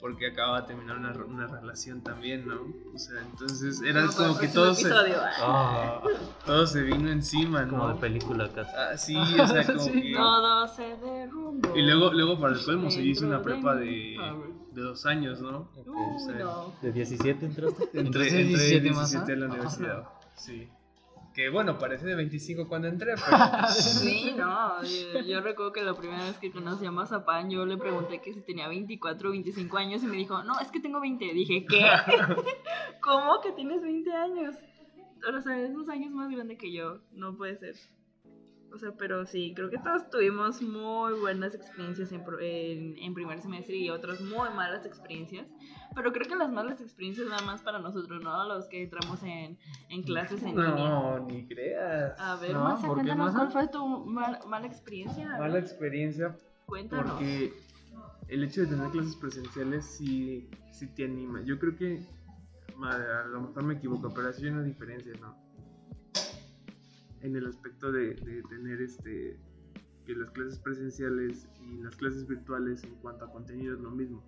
[0.00, 2.62] porque acababa de terminar una, una relación también, ¿no?
[2.94, 5.16] O sea, entonces era para como que todo se, episodio.
[5.42, 6.00] Ah,
[6.46, 8.00] todo se vino encima, como de ¿no?
[8.00, 8.72] película casi.
[8.74, 10.00] Ah, sí, o sea, como Sí.
[10.00, 10.12] que...
[10.14, 11.76] Todo se derrumbó.
[11.76, 14.48] Y luego, luego para el colmo, yo hice una prepa de power.
[14.72, 15.68] de dos años, ¿no?
[15.76, 15.86] Ok.
[15.88, 16.72] Uy, o sea, no.
[16.80, 17.82] ¿De 17 entraste?
[17.84, 19.18] Entré, ¿Entraste entré 17 17 más, ah?
[19.18, 19.54] a la Ajá.
[19.54, 20.04] universidad,
[20.34, 20.68] sí.
[21.34, 23.36] Que bueno, parece de 25 cuando entré, pero...
[23.70, 27.76] Sí, no, yo, yo recuerdo que la primera vez que conocí a Mazapán, yo le
[27.76, 31.00] pregunté que si tenía 24 o 25 años y me dijo, no, es que tengo
[31.00, 31.32] 20.
[31.32, 31.86] Dije, ¿qué?
[33.00, 34.56] ¿Cómo que tienes 20 años?
[35.32, 37.76] O sea, es dos años más grande que yo, no puede ser.
[38.72, 43.14] O sea, pero sí, creo que todos tuvimos muy buenas experiencias en, pro- en, en
[43.14, 45.48] primer semestre y otras muy malas experiencias.
[45.94, 48.46] Pero creo que las malas experiencias nada más para nosotros, ¿no?
[48.46, 50.70] Los que entramos en, en clases en línea.
[50.88, 52.18] No, ni creas.
[52.20, 53.38] A ver, No, Masa, ¿por qué, cuéntanos Masa?
[53.38, 55.28] cuál fue tu mal- mala experiencia.
[55.38, 57.12] Mala experiencia Cuéntanos.
[57.14, 57.52] porque
[58.28, 61.42] el hecho de tener clases presenciales sí, sí te anima.
[61.42, 62.00] Yo creo que,
[62.82, 65.34] a lo mejor me equivoco, pero sí hay una diferencia, ¿no?
[67.22, 69.38] En el aspecto de, de tener este
[70.06, 74.22] que las clases presenciales y las clases virtuales en cuanto a contenido es lo mismo.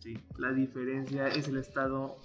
[0.00, 0.18] ¿sí?
[0.38, 2.18] La diferencia es el estado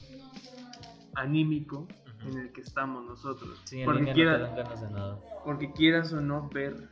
[1.15, 1.88] anímico
[2.26, 3.60] en el que estamos nosotros.
[3.65, 5.19] Sí, porque, línea quiera- no de nada.
[5.43, 6.89] porque quieras o no ver,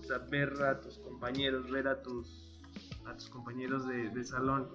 [0.00, 2.60] o sea, ver a tus compañeros, ver a tus,
[3.06, 4.68] a tus compañeros de, de salón,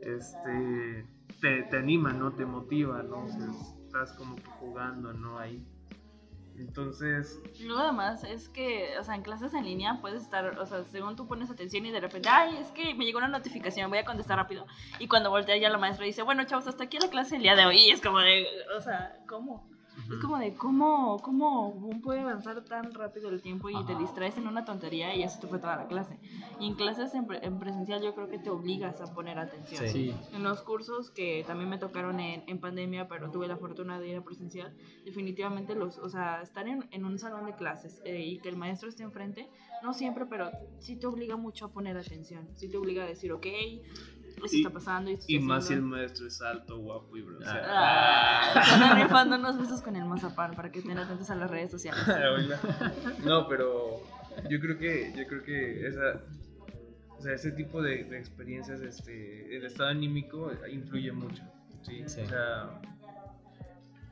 [0.00, 1.06] este,
[1.40, 2.32] te, te anima, ¿no?
[2.32, 3.24] Te motiva, ¿no?
[3.24, 3.46] O sea,
[3.86, 5.38] estás como que jugando, ¿no?
[5.38, 5.64] Ahí.
[6.58, 10.84] Entonces, Luego además es que, o sea, en clases en línea puedes estar, o sea,
[10.84, 13.98] según tú pones atención y de repente, ay, es que me llegó una notificación, voy
[13.98, 14.66] a contestar rápido.
[14.98, 17.56] Y cuando voltea ya la maestra dice, bueno, chavos, hasta aquí la clase el día
[17.56, 17.78] de hoy.
[17.78, 19.68] Y es como de, o sea, ¿cómo?
[20.10, 23.98] Es como de, ¿cómo, cómo puede avanzar tan rápido el tiempo y te Ajá.
[24.00, 26.18] distraes en una tontería y eso te fue toda la clase?
[26.58, 29.84] Y en clases en, pre- en presencial yo creo que te obligas a poner atención.
[29.86, 29.90] Sí.
[30.10, 30.14] Sí.
[30.32, 34.08] En los cursos que también me tocaron en, en pandemia, pero tuve la fortuna de
[34.08, 38.20] ir a presencial, definitivamente los, o sea, estar en, en un salón de clases eh,
[38.20, 39.48] y que el maestro esté enfrente,
[39.82, 43.32] no siempre, pero sí te obliga mucho a poner atención, sí te obliga a decir,
[43.32, 43.46] ok,
[44.50, 45.96] Y- está pasando y esto y más si el haciendo".
[45.96, 47.60] maestro es alto, guapo y bronceado.
[47.66, 51.50] Ah, se andan rifando unos besos con el mazapán para que estén atentos a las
[51.50, 52.02] redes sociales.
[52.36, 52.60] Oiga.
[53.24, 54.00] no, pero
[54.48, 56.22] yo creo que, yo creo que esa,
[57.18, 61.42] o sea, ese tipo de, de experiencias, este, el estado anímico influye mucho,
[61.82, 62.02] ¿sí?
[62.06, 62.20] Sí.
[62.22, 62.80] O sea,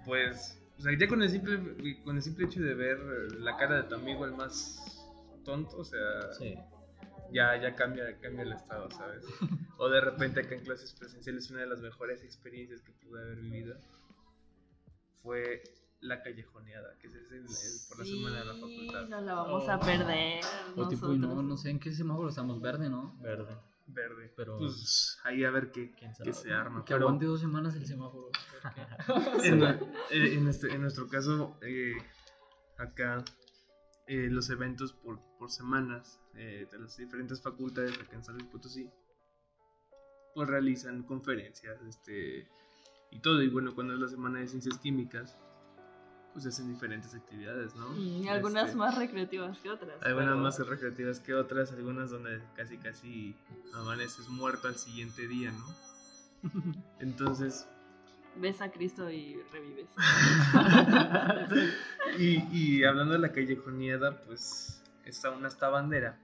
[0.05, 2.99] pues, o sea, ya con el simple, con el simple hecho de ver
[3.39, 5.05] la cara de tu amigo el más
[5.45, 5.99] tonto, o sea,
[6.39, 6.55] Sí.
[7.33, 9.25] Ya, ya cambia, cambia el estado, ¿sabes?
[9.79, 13.37] O de repente acá en clases presenciales una de las mejores experiencias que pude haber
[13.41, 13.77] vivido
[15.23, 15.63] fue
[16.01, 17.47] la callejoneada, que es el, el-
[17.89, 19.09] por la semana de la Sí, facultad.
[19.09, 19.71] no la vamos Oh.
[19.73, 20.41] a perder.
[20.77, 23.17] O tipo, y no, no sé en qué semáforo estamos, verde, ¿no?
[23.21, 23.57] Verde.
[23.89, 24.33] Verde.
[24.37, 26.31] Pero- Pues ahí a ver qué, ¿Quién sabe?
[26.31, 26.85] qué se arma.
[26.85, 28.31] Que aguante dos semanas el semáforo.
[29.45, 29.63] en,
[30.11, 31.95] en este- en nuestro caso, eh,
[32.77, 33.25] acá
[34.09, 38.49] eh, los eventos por, por semanas eh, de las diferentes facultades acá en San Luis
[38.49, 38.91] Potosí,
[40.35, 42.49] pues realizan conferencias este,
[43.11, 43.43] y todo.
[43.43, 45.37] Y bueno, cuando es la semana de ciencias químicas,
[46.33, 47.89] pues hacen diferentes actividades, ¿no?
[47.91, 50.01] Mm, y algunas Este, más recreativas que otras.
[50.03, 53.37] Algunas pero- más recreativas que otras, algunas donde casi casi
[53.75, 55.67] amaneces muerto al siguiente día, ¿no?
[57.01, 57.69] Entonces,
[58.41, 59.89] Ves a Cristo y revives.
[62.19, 66.19] y, y hablando de la callejoneada, pues está una esta bandera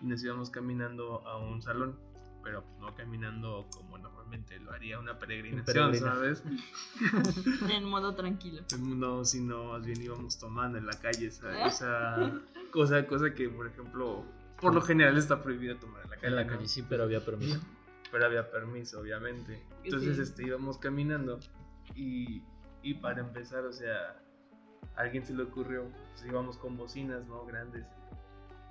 [0.00, 1.98] y nos íbamos caminando a un salón,
[2.42, 6.14] pero no caminando como normalmente lo haría una peregrinación, peregrina.
[6.14, 6.42] ¿sabes?
[7.70, 8.62] en modo tranquilo.
[8.78, 12.32] No, sino más bien íbamos tomando en la calle esa, esa
[12.70, 14.24] cosa, cosa que, por ejemplo,
[14.60, 16.28] por lo general está prohibido tomar en la calle.
[16.28, 16.52] En la ¿no?
[16.52, 17.60] calle, sí, Pero había permiso.
[18.14, 19.60] Pero había permiso, obviamente.
[19.82, 20.22] Entonces, Sí.
[20.22, 21.40] este, íbamos caminando
[21.96, 22.44] y,
[22.80, 24.22] y para empezar, o sea,
[24.94, 27.44] a alguien se le ocurrió, pues íbamos con bocinas, ¿no?
[27.44, 27.84] Grandes.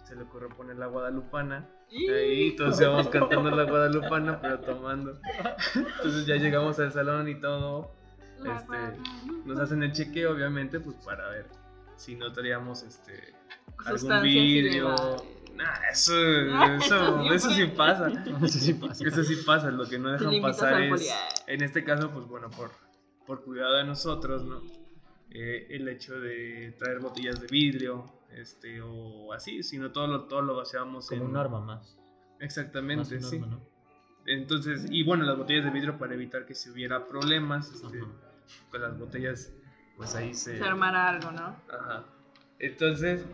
[0.06, 1.68] Se le ocurrió poner la guadalupana.
[1.92, 5.20] Ahí todos íbamos cantando la guadalupana, pero tomando.
[5.76, 7.92] Entonces ya llegamos al salón y todo.
[8.46, 8.98] Este.
[9.46, 11.48] Nos hacen el chequeo, obviamente, pues para ver
[11.98, 13.34] si no traíamos este
[13.86, 14.96] algún vidrio.
[15.56, 16.14] Nah, eso,
[16.52, 18.08] Ah, eso, eso eso sí pasa.
[18.44, 19.08] Eso sí pasa.
[19.08, 21.14] Eso sí pasa, lo que no dejan pasar es,
[21.48, 22.72] en este caso, pues bueno, por,
[23.26, 24.62] por cuidado de nosotros, ¿no?
[25.30, 30.42] Eh, el hecho de traer botellas de vidrio, este, o así, sino todo lo, todo
[30.42, 31.30] lo vaciamos Como en...
[31.30, 31.98] un arma más.
[32.40, 33.38] Exactamente, sí.
[33.38, 33.74] arma, ¿no?
[34.26, 38.08] Entonces, y bueno, las botellas de vidrio para evitar que si hubiera problemas, este, Ajá.
[38.72, 39.52] con las botellas,
[39.98, 40.58] pues ahí se...
[40.58, 41.56] Se armará algo, ¿no?
[41.70, 42.06] Ajá.
[42.60, 43.26] Entonces,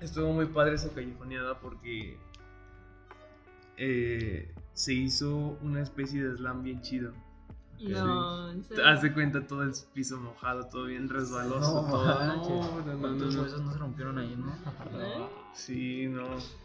[0.00, 2.18] estuvo muy padre esa callejoneada porque
[3.76, 7.12] eh, se hizo una especie de slam bien chido.
[7.80, 8.86] No, en serio.
[8.86, 12.04] Haz de cuenta todo el piso mojado, todo bien resbaloso, No, todo.
[12.04, 13.42] No, no, no, ¿Cuántos no.
[13.42, 14.52] huesos no se rompieron ahí, no?
[15.00, 15.26] ¿Eh?
[15.54, 16.26] Sí, no.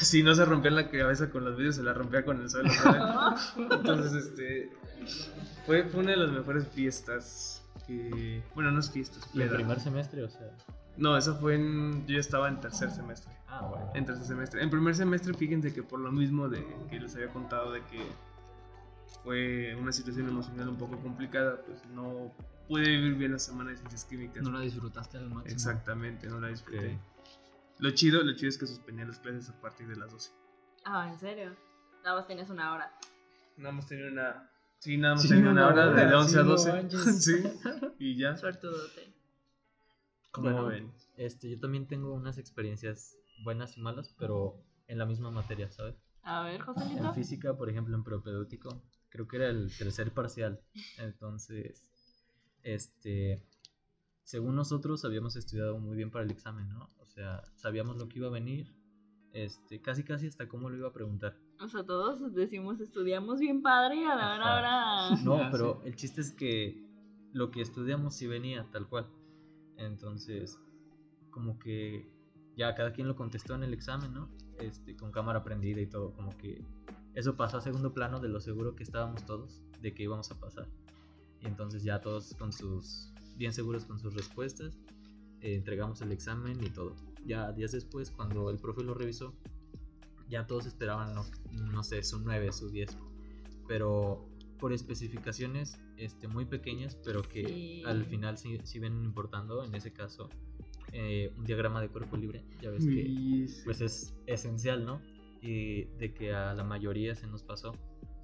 [0.00, 2.68] Si no se rompía la cabeza con los vidrios, se la rompía con el suelo.
[3.56, 4.70] Entonces, este.
[5.64, 7.62] Fue, fue una de las mejores fiestas.
[7.86, 10.50] Que, bueno, no es fiestas, Y el primer semestre, o sea.
[10.96, 12.06] No, eso fue en.
[12.06, 13.32] Yo ya estaba en tercer semestre.
[13.48, 13.90] Ah, bueno.
[13.94, 14.62] En tercer semestre.
[14.62, 18.00] En primer semestre, fíjense que por lo mismo de que les había contado de que
[19.22, 22.32] fue una situación emocional un poco complicada, pues no
[22.68, 24.42] pude vivir bien la semana de ciencias químicas.
[24.42, 25.52] No la disfrutaste al máximo.
[25.52, 26.98] Exactamente, no la disfruté.
[27.78, 30.30] Lo chido, lo chido es que suspendí las clases a partir de las 12.
[30.84, 31.56] Ah, ¿en serio?
[32.04, 32.92] Nada más tienes una hora.
[33.56, 34.50] Nada más tenía una.
[34.78, 36.72] Sí, nada más Sí, tenía una una hora, hora, de 11 sí, a no 12.
[36.72, 37.24] manches.
[37.24, 37.42] sí,
[37.98, 38.36] y ya.
[38.36, 39.12] Suertudote.
[40.30, 40.92] ¿Cómo Bueno, ven?
[41.16, 45.96] Este, yo también tengo unas experiencias buenas y malas, pero en la misma materia, ¿sabes?
[46.22, 47.14] A ver, En Joselito.
[47.14, 50.60] física, por ejemplo, en propedéutico, creo que era el tercer parcial.
[50.98, 51.90] Entonces,
[52.62, 53.42] este,
[54.22, 56.90] según nosotros habíamos estudiado muy bien para el examen, ¿no?
[56.98, 58.72] O sea, sabíamos lo que iba a venir,
[59.32, 61.36] este, casi casi hasta cómo lo iba a preguntar.
[61.60, 65.16] O sea, todos decimos estudiamos bien padre y a la hora ahora.
[65.24, 66.84] No, Ah, pero el chiste es que
[67.32, 69.06] lo que estudiamos sí venía tal cual.
[69.80, 70.58] Entonces,
[71.30, 72.08] como que
[72.56, 74.28] ya cada quien lo contestó en el examen, ¿no?
[74.58, 76.62] Este, con cámara prendida y todo, como que
[77.14, 80.38] eso pasó a segundo plano de lo seguro que estábamos todos de que íbamos a
[80.38, 80.68] pasar.
[81.40, 84.78] Y entonces ya todos con sus, bien seguros con sus respuestas,
[85.40, 86.94] eh, entregamos el examen y todo.
[87.24, 89.34] Ya días después, cuando el profe lo revisó,
[90.28, 91.24] ya todos esperaban, no,
[91.72, 92.98] no sé, su 9, su 10.
[93.66, 94.29] Pero
[94.60, 97.82] por especificaciones este, muy pequeñas, pero que Sí.
[97.86, 100.28] al final sí, sí ven importando, en ese caso,
[100.92, 103.46] eh, un diagrama de cuerpo libre, ya ves que sí.
[103.64, 105.00] pues es esencial, ¿no?
[105.42, 107.72] Y de que a la mayoría se nos pasó.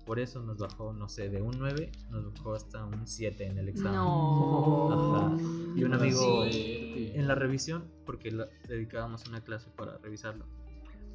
[0.04, 3.58] Por eso nos bajó, no sé, de un 9 nos bajó hasta un 7 en
[3.58, 3.94] el examen.
[3.94, 4.92] No.
[4.92, 5.36] Ajá.
[5.74, 7.10] Y un amigo Sí.
[7.14, 10.46] en la revisión, porque la- dedicábamos una clase para revisarlo.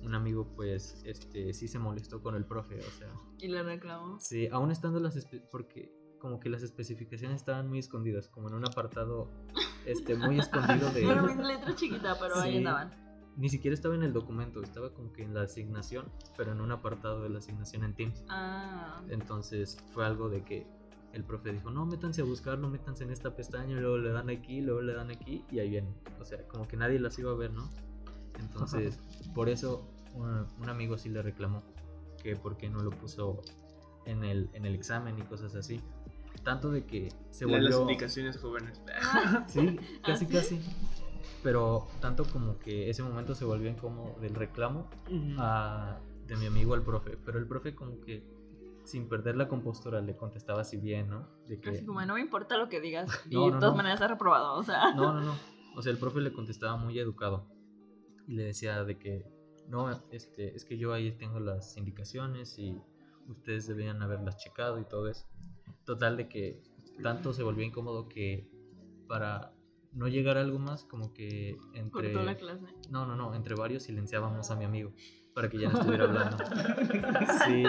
[0.03, 3.07] Un amigo pues este sí se molestó con el profe, o sea,
[3.39, 4.19] Y le reclamó.
[4.19, 8.65] sí, aún estando las porque como que las especificaciones estaban muy escondidas, como en un
[8.65, 9.29] apartado
[9.85, 12.91] este muy escondido de Bueno, letra chiquita, pero ahí andaban.
[13.37, 16.71] ni siquiera estaba en el documento, estaba como que en la asignación, pero en un
[16.71, 18.23] apartado de la asignación en Teams.
[18.29, 19.01] Ah.
[19.09, 20.67] Entonces fue algo de que
[21.13, 24.29] el profe dijo, no, métanse a buscarlo, métanse en esta pestaña, y luego le dan
[24.29, 25.93] aquí, luego le dan aquí, y ahí vienen.
[26.19, 27.69] O sea, como que nadie las iba a ver, ¿no?
[28.41, 28.99] Entonces,
[29.33, 31.63] por eso un, un amigo sí le reclamó
[32.21, 33.41] que por qué no lo puso
[34.05, 35.81] en el, en el examen y cosas así.
[36.43, 37.81] Tanto de que se La- Las volvió...
[37.91, 38.81] indicaciones jóvenes.
[39.47, 40.35] Sí, casi, ¿Ah, sí?
[40.35, 40.61] casi.
[41.43, 44.87] Pero tanto como que ese momento se volvió incómodo del reclamo
[45.37, 47.17] a- de mi amigo al profe.
[47.25, 48.23] Pero el profe como que
[48.83, 51.27] sin perder la compostura le contestaba así bien, ¿no?
[51.47, 53.07] De que, Así como, no me importa lo que digas.
[53.29, 53.77] Y No, de no, todas no.
[53.77, 54.93] maneras está reprobado, o sea.
[54.93, 55.35] No, no, no.
[55.75, 57.45] O sea, el profe le contestaba muy educado.
[58.31, 59.25] Y le decía de que,
[59.67, 62.79] no, este, es que yo ahí tengo las indicaciones y
[63.27, 65.27] ustedes deberían haberlas checado y todo eso.
[65.83, 66.63] Total de que
[67.03, 68.49] tanto se volvió incómodo que
[69.05, 69.53] para
[69.91, 72.13] no llegara algo más, como que entre...
[72.13, 72.67] Cortó la clase.
[72.89, 74.93] No, no, no, entre varios silenciábamos a mi amigo
[75.35, 76.37] para que ya no estuviera hablando.
[77.45, 77.63] Sí,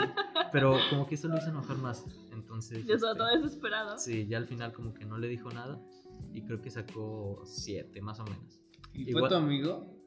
[0.53, 2.05] pero como que eso lo hizo enojar más.
[2.31, 3.98] Entonces, Yo estaba este, todo desesperado.
[3.98, 5.85] sí, ya al final como que no le dijo nada
[6.33, 8.61] y creo que sacó siete más o menos.
[8.92, 10.02] ¿Y fue Igual- tu amigo?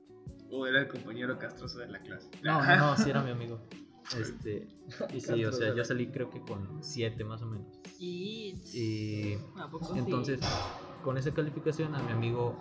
[0.51, 2.29] ¿O era el compañero castroso de la clase?
[2.43, 3.59] No, no, no, sí era mi amigo.
[4.15, 4.67] Este,
[5.11, 7.65] y sí, o sea, yo salí creo que con siete más o menos.
[7.97, 8.55] Y...
[9.95, 10.39] Entonces,
[11.03, 12.55] con esa calificación a mi amigo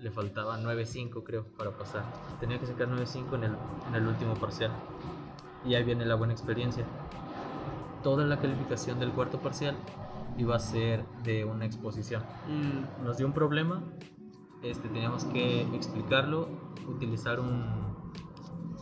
[0.00, 2.04] le faltaba 9.5 creo para pasar.
[2.40, 3.52] Tenía que sacar 9.5 en el,
[3.88, 4.72] en el último parcial.
[5.64, 6.84] Y ahí viene la buena experiencia.
[8.02, 9.76] Toda la calificación del cuarto parcial
[10.38, 12.22] iba a ser de una exposición.
[12.48, 13.84] Mm, Nos dio un problema,
[14.62, 16.48] este, teníamos que explicarlo,
[16.86, 17.90] utilizar un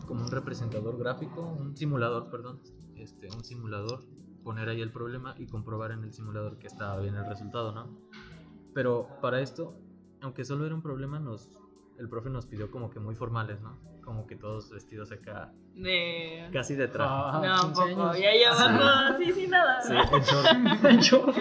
[0.05, 2.59] como un representador gráfico, un simulador, perdón,
[2.95, 4.03] este, un simulador,
[4.43, 7.95] poner ahí el problema y comprobar en el simulador que estaba bien el resultado, ¿no?
[8.73, 9.75] Pero para esto,
[10.21, 11.49] aunque solo era un problema, nos,
[11.99, 13.77] el profe nos pidió como que muy formales, ¿no?
[14.03, 16.49] Como que todos vestidos acá, De...
[16.51, 17.13] casi de traje.
[17.13, 18.13] Ah, No, un 15 poco.
[18.13, 19.81] llevaba así sin nada.
[19.83, 19.93] Sí,
[20.87, 21.37] en short.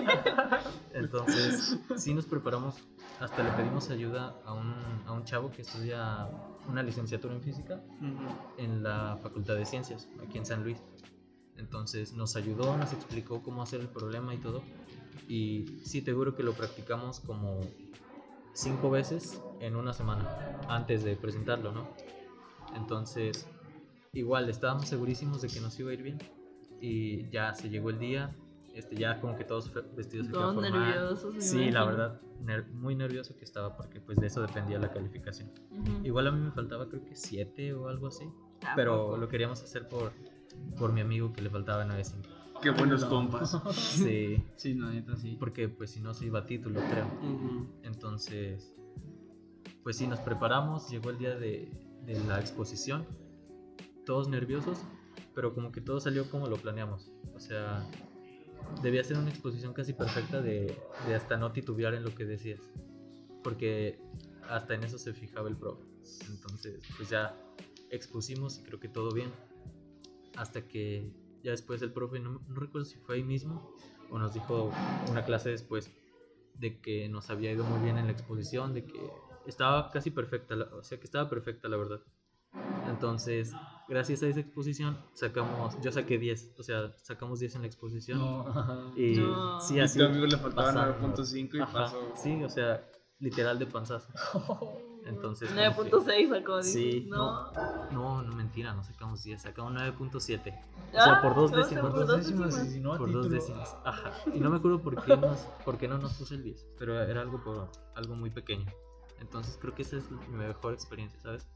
[0.93, 2.77] Entonces, sí nos preparamos,
[3.21, 4.75] hasta le pedimos ayuda a un,
[5.07, 6.29] a un chavo que estudia
[6.69, 8.59] una licenciatura en física ujú.
[8.59, 10.79] en la Facultad de Ciencias, aquí en San Luis.
[11.57, 14.63] Entonces nos ayudó, nos explicó cómo hacer el problema y todo.
[15.29, 17.61] Y sí, te juro que lo practicamos como
[18.53, 21.89] cinco veces en una semana antes de presentarlo, ¿no?
[22.77, 23.47] Entonces,
[24.13, 26.19] igual estábamos segurísimos de que nos iba a ir bien.
[26.81, 28.37] Y ya se llegó el día,
[28.79, 30.73] este, ya como que todos vestidos acá Todos formal.
[30.73, 31.35] nerviosos.
[31.45, 35.51] Sí, la verdad, ner- muy nervioso que estaba porque pues de eso dependía la calificación.
[35.71, 36.05] Ujú.
[36.07, 38.25] Igual a mí me faltaba creo que 7 o algo así,
[38.67, 39.17] ¿A pero poco?
[39.19, 40.13] lo queríamos hacer por,
[40.79, 42.61] por mi amigo que le faltaba 9.5.
[42.63, 43.09] Qué buenos No.
[43.09, 43.57] compas.
[43.73, 45.37] Sí, Sí, neta, sí.
[45.39, 47.07] porque pues si no se iba a título creo.
[47.23, 47.67] Ujú.
[47.83, 48.73] Entonces,
[49.83, 51.71] pues sí, nos preparamos, llegó el día de,
[52.05, 53.07] de la exposición,
[54.05, 54.79] todos nerviosos,
[55.35, 57.13] pero como que todo salió como lo planeamos.
[57.35, 57.87] O sea,
[58.83, 62.61] debía ser una exposición casi perfecta de, de hasta no titubear en lo que decías,
[63.43, 63.99] porque
[64.49, 65.85] hasta en eso se fijaba el profe.
[66.29, 67.37] Entonces, pues ya
[67.91, 69.31] expusimos y creo que todo bien,
[70.37, 71.11] hasta que
[71.43, 73.75] ya después el profe, no, no recuerdo si fue ahí mismo
[74.11, 74.73] o nos dijo
[75.11, 75.91] una clase después
[76.55, 78.99] de que nos había ido muy bien en la exposición, de que
[79.47, 82.01] estaba casi perfecta, o sea que estaba perfecta la verdad.
[82.89, 83.53] Entonces,
[83.89, 88.19] gracias a esa exposición sacamos, yo saqué 10, o sea, sacamos 10 en la exposición.
[88.19, 88.93] No.
[88.97, 89.61] Y No.
[89.61, 89.99] sí, Y así.
[89.99, 91.19] tu amigo le faltaba pasamos.
[91.19, 92.13] 9.5 y Ajá, pasó.
[92.17, 92.85] Sí, o sea,
[93.21, 94.09] literal de panzazo.
[95.07, 96.63] Entonces, como que- 9.6 sacó.
[96.63, 97.51] Sí, no.
[97.93, 100.53] no, no, mentira, no sacamos 10, sacamos 9.7.
[100.93, 101.83] O Ah, sea, por dos décimas.
[101.83, 102.67] por dos décimas.
[102.67, 103.75] y si no, por dos décimas.
[103.85, 104.13] Ajá.
[104.35, 107.01] Y no me acuerdo por qué, nos, por qué no nos puso el 10, pero
[107.03, 108.67] era algo por algo muy pequeño.
[109.21, 111.49] Entonces creo que esa es mi mejor experiencia, ¿sabes?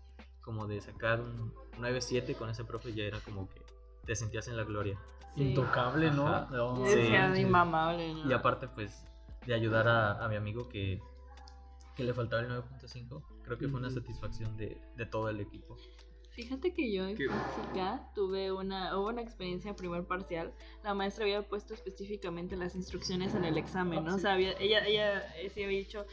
[0.42, 3.62] Como de sacar un 9.7 con ese profe ya era como que
[4.04, 4.98] te sentías en la gloria.
[5.34, 5.42] Sí.
[5.50, 6.26] Intocable, ¿no?
[6.28, 6.48] Ajá.
[6.50, 7.42] No, Sí, decía, sí.
[7.42, 8.12] inmamable.
[8.14, 8.28] ¿no?
[8.28, 9.04] Y aparte pues
[9.46, 11.00] de ayudar a, a mi amigo que,
[11.96, 15.76] que le faltaba el 9.5, creo que fue una satisfacción de, de todo el equipo.
[16.34, 17.28] Fíjate que yo en ¿Qué?
[17.28, 20.52] física tuve una, hubo una experiencia primer parcial.
[20.82, 24.14] La maestra había puesto específicamente las instrucciones en el examen, ¿no?
[24.14, 26.06] O sea, había- ella, ella eh, sí había dicho,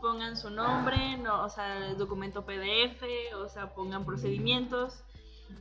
[0.00, 3.02] pongan su nombre, no, o sea, el documento PDF,
[3.34, 5.02] o sea, pongan procedimientos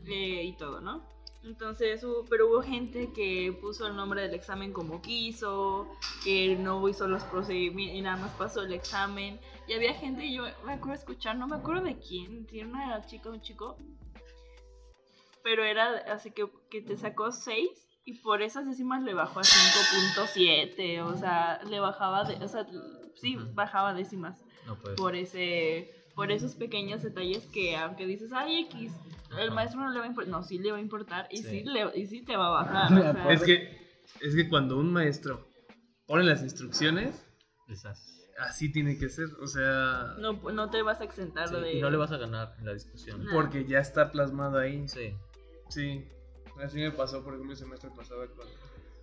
[0.06, 1.02] eh, y todo, ¿no?
[1.44, 5.88] Entonces, hubo- pero hubo gente que puso el nombre del examen como quiso,
[6.24, 9.40] que no hizo los procedimientos y nada más pasó el examen.
[9.68, 12.68] Y había gente, y yo me acuerdo escuchar, no me acuerdo de quién, si era
[12.68, 13.78] una chica o un chico,
[15.44, 17.70] pero era así que, que te sacó 6
[18.06, 22.68] y por esas décimas le bajó a 5.7, o sea, le bajaba, de, o sea,
[23.16, 28.68] sí, bajaba décimas No puede por ese por esos pequeños detalles que aunque dices, ay,
[28.72, 28.92] X,
[29.40, 31.44] el maestro no le va a importar, no, sí le va a importar y sí,
[31.44, 31.64] Sí.
[31.64, 32.94] le, y sí te va a bajar.
[32.94, 35.48] o sea, Es que, es que cuando un maestro
[36.06, 37.26] pone las instrucciones,
[37.68, 38.30] Esas.
[38.40, 39.30] así tiene que ser.
[39.42, 41.74] O sea, no, no te vas a exentar Sí, de...
[41.74, 43.24] y no le vas a ganar en la discusión.
[43.24, 43.32] No.
[43.32, 44.88] porque ya está plasmado ahí.
[44.88, 45.16] Sí.
[45.70, 46.08] Sí,
[46.64, 48.48] así me pasó, por ejemplo, el semestre pasado con,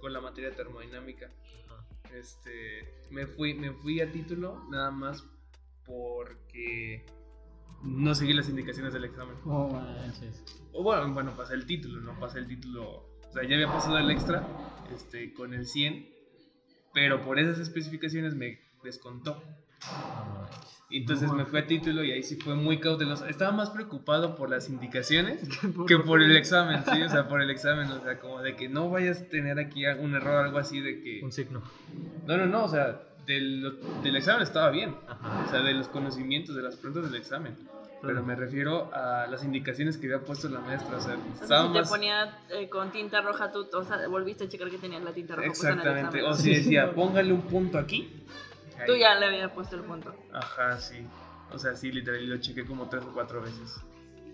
[0.00, 1.30] con la materia termodinámica.
[1.66, 1.84] Ajá.
[2.14, 5.24] Este, me fui, me fui a título nada más
[5.84, 7.04] porque
[7.82, 9.36] no seguí las indicaciones del examen.
[9.44, 9.80] Oh.
[10.72, 13.08] O bueno, bueno, pasé el título, no pasé el título.
[13.28, 14.46] O sea, ya había pasado el extra
[14.94, 16.08] este, con el 100,
[16.92, 19.42] pero por esas especificaciones me descontó.
[20.90, 23.26] Entonces me fui a título y ahí sí fue muy cauteloso.
[23.26, 25.40] Estaba más preocupado por las indicaciones
[25.86, 28.68] que por el examen, sí, o sea, por el examen, o sea, como de que
[28.68, 31.20] no vayas a tener aquí un error, algo así de que...
[31.22, 31.62] Un signo.
[32.26, 34.96] No, no, no, o sea, del, del examen estaba bien.
[35.06, 35.44] Ajá.
[35.46, 37.56] O sea, de los conocimientos, de las preguntas del examen.
[38.02, 40.96] Pero me refiero a las indicaciones que había puesto la maestra.
[40.96, 41.88] O sea, O sea, estaba si te más.
[41.90, 45.36] ponía eh, con tinta roja, tú, o sea, volviste a checar que tenías la tinta
[45.36, 46.22] roja puesta en el Exactamente.
[46.22, 48.24] O si decía, póngale un punto aquí.
[48.86, 49.00] Tú ahí.
[49.00, 50.14] ya le habías puesto el punto.
[50.32, 51.06] Ajá, sí.
[51.52, 53.80] O sea, sí, literal, lo chequé como tres o cuatro veces.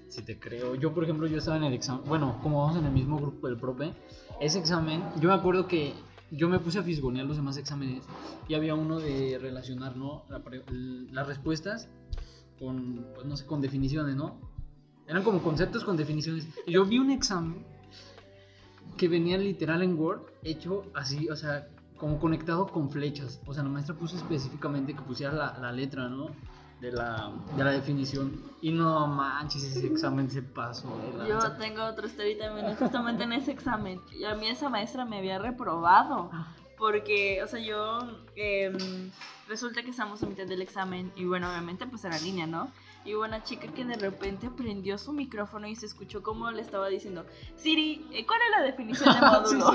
[0.09, 0.77] Si te creo.
[0.77, 2.05] Yo, por ejemplo, yo estaba en el examen.
[2.07, 3.93] Bueno, como vamos en el mismo grupo del profe,
[4.41, 5.95] ese examen, yo me acuerdo que
[6.31, 8.05] yo me puse a fisgonear los demás exámenes
[8.49, 10.25] y había uno de relacionar, ¿no?
[10.29, 10.41] La
[11.13, 11.89] las respuestas
[12.59, 14.41] con, pues no sé, con definiciones, ¿no?
[15.07, 16.49] Eran como conceptos con definiciones.
[16.67, 17.65] Y yo vi un examen
[18.97, 23.41] que venía literal en Word, hecho así, o sea, como conectado con flechas.
[23.47, 26.31] O sea, la maestra puso específicamente que pusiera la, la letra, ¿no?
[26.81, 28.43] De la, de la definición.
[28.61, 30.89] Y no manches, ese examen se pasó.
[31.21, 34.01] de Yo tengo otra historia también, justamente en ese examen.
[34.13, 36.31] Y a mí esa maestra me había reprobado.
[36.79, 37.99] Porque, o sea, yo.
[38.37, 39.11] em,
[39.49, 41.13] resulta que estamos a mitad del examen.
[41.17, 42.71] Y bueno, obviamente, pues era línea, ¿no?
[43.05, 46.61] Y hubo una chica que de repente prendió su micrófono y se escuchó como le
[46.61, 47.25] estaba diciendo:
[47.55, 49.67] Siri, eh, ¿cuál es la definición de módulo?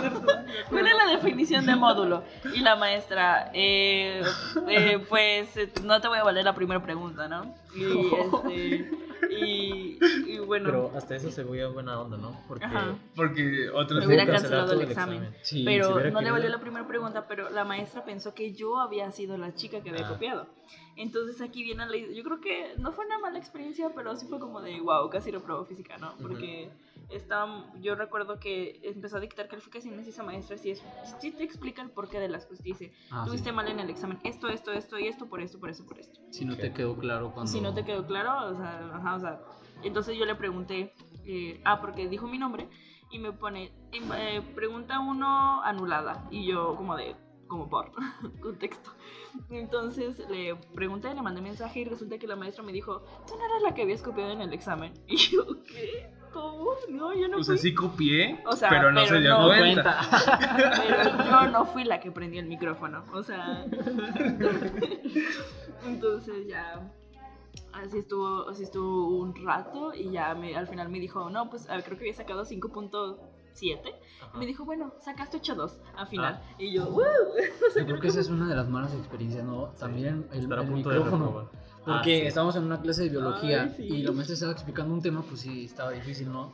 [0.69, 2.23] ¿Cuál es la definición de módulo?
[2.53, 4.21] Y la maestra, eh,
[4.67, 7.55] eh, pues eh, no te voy a valer la primera pregunta, ¿no?
[7.75, 7.83] Y,
[8.51, 8.91] este,
[9.29, 10.65] y, y bueno.
[10.65, 12.37] Pero hasta eso se veía buena onda, ¿no?
[12.47, 12.95] Porque Ajá.
[13.15, 13.99] Porque otros.
[14.01, 15.33] Me hubiera cancelado el examen.
[15.41, 19.11] Sí, pero no le valió la primera pregunta, pero la maestra pensó que yo había
[19.11, 20.09] sido la chica que había Ah.
[20.09, 20.47] copiado.
[20.97, 21.95] Entonces aquí viene la...
[21.97, 25.31] Yo creo que no fue una mala experiencia, pero sí fue como de, wow, casi
[25.31, 26.13] reprobó física, ¿no?
[26.21, 26.69] Porque
[27.11, 30.83] estaba, yo recuerdo que empezó a dictar calificaciones y esa maestra sí, es,
[31.19, 32.63] sí te explica el porqué de las cosas.
[32.63, 33.29] Dice, Ah, sí.
[33.29, 35.99] tuviste mal en el examen, esto, esto, esto y esto, por esto, por esto, por
[35.99, 36.19] esto.
[36.31, 37.51] Si no te quedó claro cuando.
[37.51, 39.41] Si no te quedó claro, o sea, ajá, o sea,
[39.83, 40.93] entonces yo le pregunté,
[41.25, 42.67] eh, ah, porque dijo mi nombre,
[43.09, 47.15] y me pone, eh, pregunta uno anulada, y yo como de,
[47.47, 47.91] como por
[48.41, 48.91] contexto.
[49.49, 53.45] Entonces le pregunté, le mandé mensaje y resulta que la maestra me dijo, tú no
[53.45, 54.93] eras la que habías copiado en el examen.
[55.07, 56.09] Y yo, ¿qué?
[56.33, 56.71] ¿Cómo?
[56.89, 57.69] No, yo no O sea, fui.
[57.69, 59.99] sí copié, O sea, pero no pero se dio no cuenta.
[60.87, 63.03] Pero yo no fui la que prendió el micrófono.
[63.13, 63.65] O sea.
[65.85, 66.91] Entonces ya.
[67.73, 71.69] Así estuvo, así estuvo un rato y ya me, al final me dijo, no, pues
[71.69, 73.79] a ver, creo que había sacado 5.7.
[74.21, 74.37] Ajá.
[74.37, 76.41] Me dijo, bueno, sacaste 8.2 al final.
[76.41, 76.55] Ah.
[76.57, 77.01] Y yo, ¡wow!
[77.75, 79.67] Yo creo que esa es una de las malas experiencias, ¿no?
[79.79, 81.49] También el, a el de micrófono.
[81.85, 82.27] Porque Ah, sí.
[82.27, 83.83] estábamos en una clase de biología Ay, sí.
[83.83, 86.53] y la maestra estaba explicando un tema, pues sí, estaba difícil, ¿no?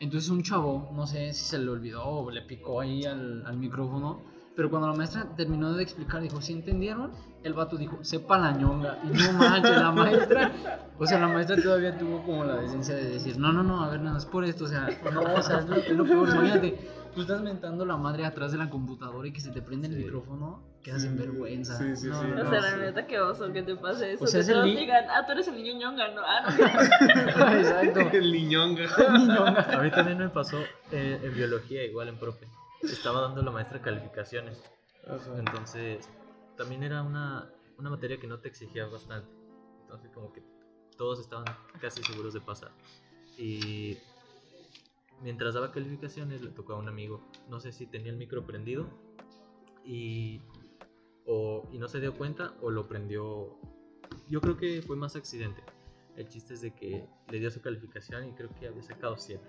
[0.00, 3.56] Entonces un chavo, no sé si se le olvidó o le picó ahí al, al
[3.56, 4.20] micrófono,
[4.56, 7.12] pero cuando la maestra terminó de explicar, dijo, ¿sí entendieron?
[7.42, 8.98] El vato dijo, sepa la ñonga.
[9.04, 10.50] Y no manches, la maestra,
[10.98, 13.88] o sea, la maestra todavía tuvo como la decencia de decir, no, no, no, a
[13.90, 16.28] ver, nada, es por esto, o sea, no, o sea, es lo, es lo peor,
[16.28, 16.78] imagínate.
[17.14, 19.94] Tú estás mentando la madre atrás de la computadora y que se te prende el
[19.94, 20.04] Sí.
[20.04, 21.08] micrófono, quedas Sí.
[21.08, 21.76] en vergüenza.
[21.76, 22.26] Sí, sí, No, sí.
[22.28, 22.68] no, O sea, sí.
[22.70, 24.22] la neta, qué oso que te pase eso.
[24.24, 26.20] O sea, que es el todos digan, ah, tú eres el niño ñonga, ¿no?
[26.24, 27.52] Ah, no.
[27.58, 28.00] Exacto.
[28.16, 28.84] El niñonga.
[29.72, 30.58] A mí también me pasó
[30.92, 32.46] eh, en biología, igual en profe.
[32.82, 34.62] Estaba dando la maestra calificaciones.
[35.36, 36.08] Entonces,
[36.60, 39.32] también era una, una materia que no te exigía bastante.
[39.80, 40.42] Entonces, como que
[40.98, 41.46] todos estaban
[41.80, 42.70] casi seguros de pasar.
[43.38, 43.96] Y
[45.22, 47.24] mientras daba calificaciones, le tocó a un amigo.
[47.48, 48.86] No sé si tenía el micro prendido
[49.86, 50.42] y,
[51.24, 53.58] o, y no se dio cuenta o lo prendió.
[54.28, 55.62] Yo creo que fue más accidente.
[56.14, 59.42] El chiste es de que le dio su calificación y creo que había sacado 7.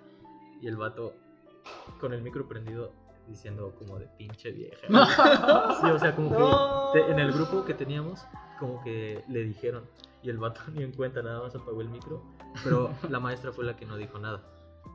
[0.61, 1.13] Y el vato
[1.99, 2.93] con el micro prendido
[3.31, 4.87] diciendo como de pinche vieja.
[5.81, 6.91] Sí, o sea, como No.
[6.93, 8.25] que te- en el grupo que teníamos,
[8.59, 9.83] como que le dijeron.
[10.23, 12.23] Y el vato ni en cuenta, nada más apagó el micro.
[12.63, 14.43] Pero la maestra fue la que no dijo nada.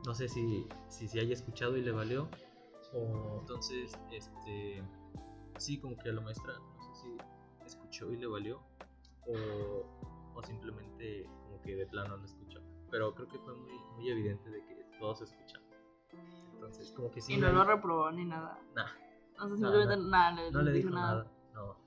[0.05, 2.29] No sé si, si se haya escuchado y le valió.
[2.93, 4.81] O entonces, este.
[5.57, 7.17] Sí, como que a la maestra, no sé si
[7.65, 8.61] escuchó y le valió.
[9.27, 9.85] O,
[10.35, 12.61] o simplemente, como que de plano no escuchó.
[12.89, 15.66] Pero creo que fue muy, muy evidente de que todos escuchaban.
[16.57, 17.33] Entonces, como que sí.
[17.33, 18.59] Y no lo reprobó ni nada.
[18.75, 18.83] Nah.
[18.83, 20.07] O sea, No, simplemente no.
[20.09, 21.31] nada, le, No le dijo dijo nada.
[21.53, 21.77] No.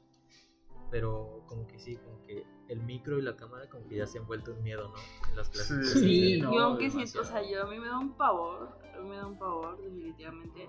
[0.91, 4.19] Pero como que sí, como que el micro y la cámara como que ya se
[4.19, 5.29] han vuelto un miedo, ¿no?
[5.29, 5.93] En las clases.
[5.93, 6.01] Sí.
[6.37, 7.27] Sí, no, yo aunque demasiado.
[7.27, 9.77] o sea, yo a mí me da un pavor, a mí me da un pavor
[9.81, 10.69] definitivamente,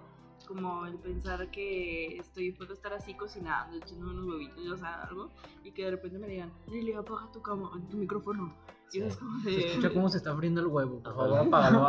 [0.53, 5.29] como el pensar que estoy, puedo estar así cocinando, echando unos huevitos, o sea, algo,
[5.63, 8.53] y que de repente me digan, Lili, apaga tu, cama, tu micrófono.
[8.93, 9.67] Y es como Se de...
[9.67, 11.01] escucha cómo se está abriendo el huevo.
[11.01, 11.87] Por favor, apágalo.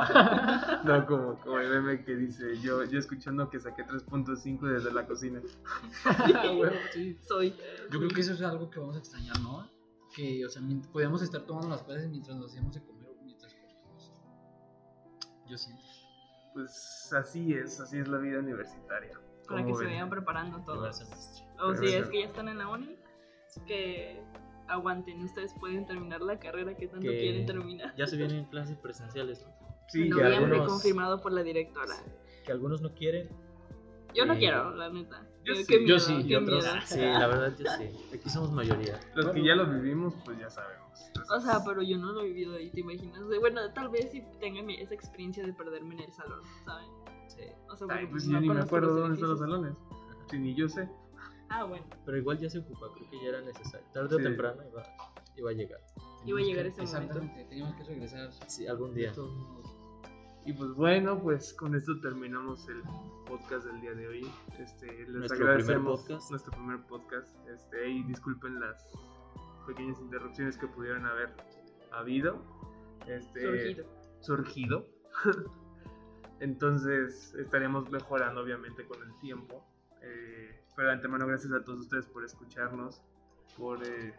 [0.84, 5.04] No, como, como el meme que dice, yo, yo escuchando que saqué 3.5 desde la
[5.04, 5.42] cocina.
[6.44, 7.18] Huevo, sí.
[7.26, 7.56] Soy.
[7.90, 9.68] Yo creo que eso es algo que vamos a extrañar, ¿no?
[10.14, 13.52] Que, o sea, podíamos estar tomando las clases mientras nos hacíamos de comer o mientras
[13.52, 14.12] comíamos.
[15.48, 15.82] Yo siento.
[16.54, 19.12] Pues así es, así es la vida universitaria.
[19.48, 20.96] para ¿Cómo que se vayan preparando todos.
[20.96, 21.44] semestre.
[21.60, 22.96] O Primer si es que ya están en la uni,
[23.66, 24.22] que
[24.68, 27.94] aguanten, ustedes pueden terminar la carrera que tanto Que quieren terminar.
[27.96, 29.52] Ya se vienen clases presenciales, ¿no?
[29.88, 31.94] Sí, en que noviembre, algunos- confirmado por la directora.
[32.44, 33.28] Que algunos no quieren.
[34.14, 35.26] Yo no y- quiero, la neta.
[35.44, 37.90] Yo Qué- sí, yo miedo, sí, qué Y otros, sí, la verdad yo sí.
[38.14, 39.00] Aquí somos mayoría.
[39.14, 41.10] Los que ya lo vivimos, pues ya sabemos.
[41.34, 43.22] O sea, pero yo no lo he vivido ahí, ¿te imaginas?
[43.40, 46.88] Bueno, tal vez sí tenga esa experiencia de perderme en el salón, ¿saben?
[47.28, 47.42] sí.
[47.68, 49.74] O sea, Ay, porque, pues no yo ni me acuerdo dónde están los salones.
[50.30, 50.88] Sí, ni yo sé.
[51.48, 53.86] Ah, bueno, Pero igual ya se ocupa, creo que ya era necesario.
[53.92, 54.82] Tarde o temprano iba,
[55.36, 55.80] iba a llegar.
[56.24, 57.04] Iba a llegar ese momento.
[57.04, 58.32] Exactamente, teníamos que regresar.
[58.46, 59.12] Sí, algún día.
[60.44, 62.82] Y pues bueno, pues con esto terminamos el
[63.26, 64.30] podcast del día de hoy.
[64.58, 66.30] Este, les Nuestro agradecemos primer podcast.
[66.30, 67.48] nuestro primer podcast.
[67.48, 68.84] Este, y disculpen las
[69.66, 71.30] pequeñas interrupciones que pudieron haber
[71.92, 72.42] habido.
[73.06, 73.86] Este, surgido.
[74.20, 74.86] surgido.
[76.40, 79.64] Entonces estaremos mejorando obviamente con el tiempo.
[80.00, 83.00] Eh, pero de antemano gracias a todos ustedes por escucharnos,
[83.56, 84.12] por eh,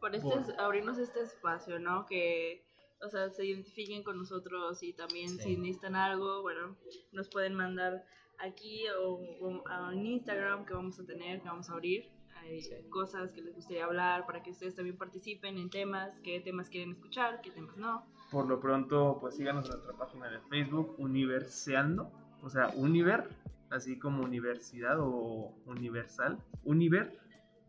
[0.00, 2.06] Por este, Por- abrirnos este espacio, ¿no?
[2.06, 2.64] Que,
[3.02, 5.38] o sea, se identifiquen con nosotros y también Sí.
[5.42, 6.76] si necesitan algo, bueno,
[7.12, 8.04] nos pueden mandar
[8.38, 12.10] aquí o, o a- en Instagram que vamos a tener, que vamos a abrir.
[12.36, 12.74] Hay Sí.
[12.88, 16.92] cosas que les gustaría hablar para que ustedes también participen en temas, qué temas quieren
[16.92, 18.06] escuchar, qué temas no.
[18.30, 22.10] Por lo pronto, pues síganos en nuestra página de Facebook, Universeando,
[22.42, 23.28] o sea, Univer,
[23.70, 27.18] así como universidad o universal, Univer,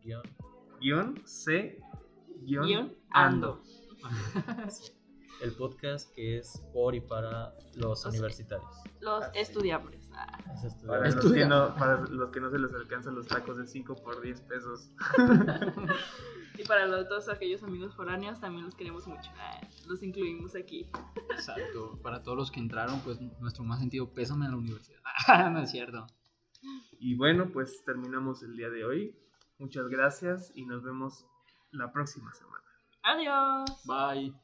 [0.02, 0.22] Guión.
[0.80, 1.78] guion, C,
[2.44, 3.62] guion, Guión, ando.
[4.02, 4.02] ando.
[5.42, 8.70] El podcast que es por y para los universitarios.
[9.00, 9.40] Los Así.
[9.40, 10.08] estudiantes.
[10.14, 10.38] Ah.
[10.62, 11.24] Los Para estudiantes.
[11.24, 14.20] los, que no, para los que no se les alcanzan los tacos de 5 por
[14.20, 14.90] 10 pesos.
[16.58, 19.30] Y para los, todos aquellos amigos foráneos también los queremos mucho.
[19.38, 20.90] Ah, los incluimos aquí.
[21.30, 21.98] Exacto.
[22.02, 25.00] Para todos los que entraron, pues nuestro más sentido pésame a la universidad.
[25.50, 26.06] no es cierto.
[27.00, 29.16] Y bueno, pues terminamos el día de hoy.
[29.58, 31.24] Muchas gracias y nos vemos
[31.70, 32.64] la próxima semana.
[33.02, 33.82] Adiós.
[33.86, 34.34] Bye.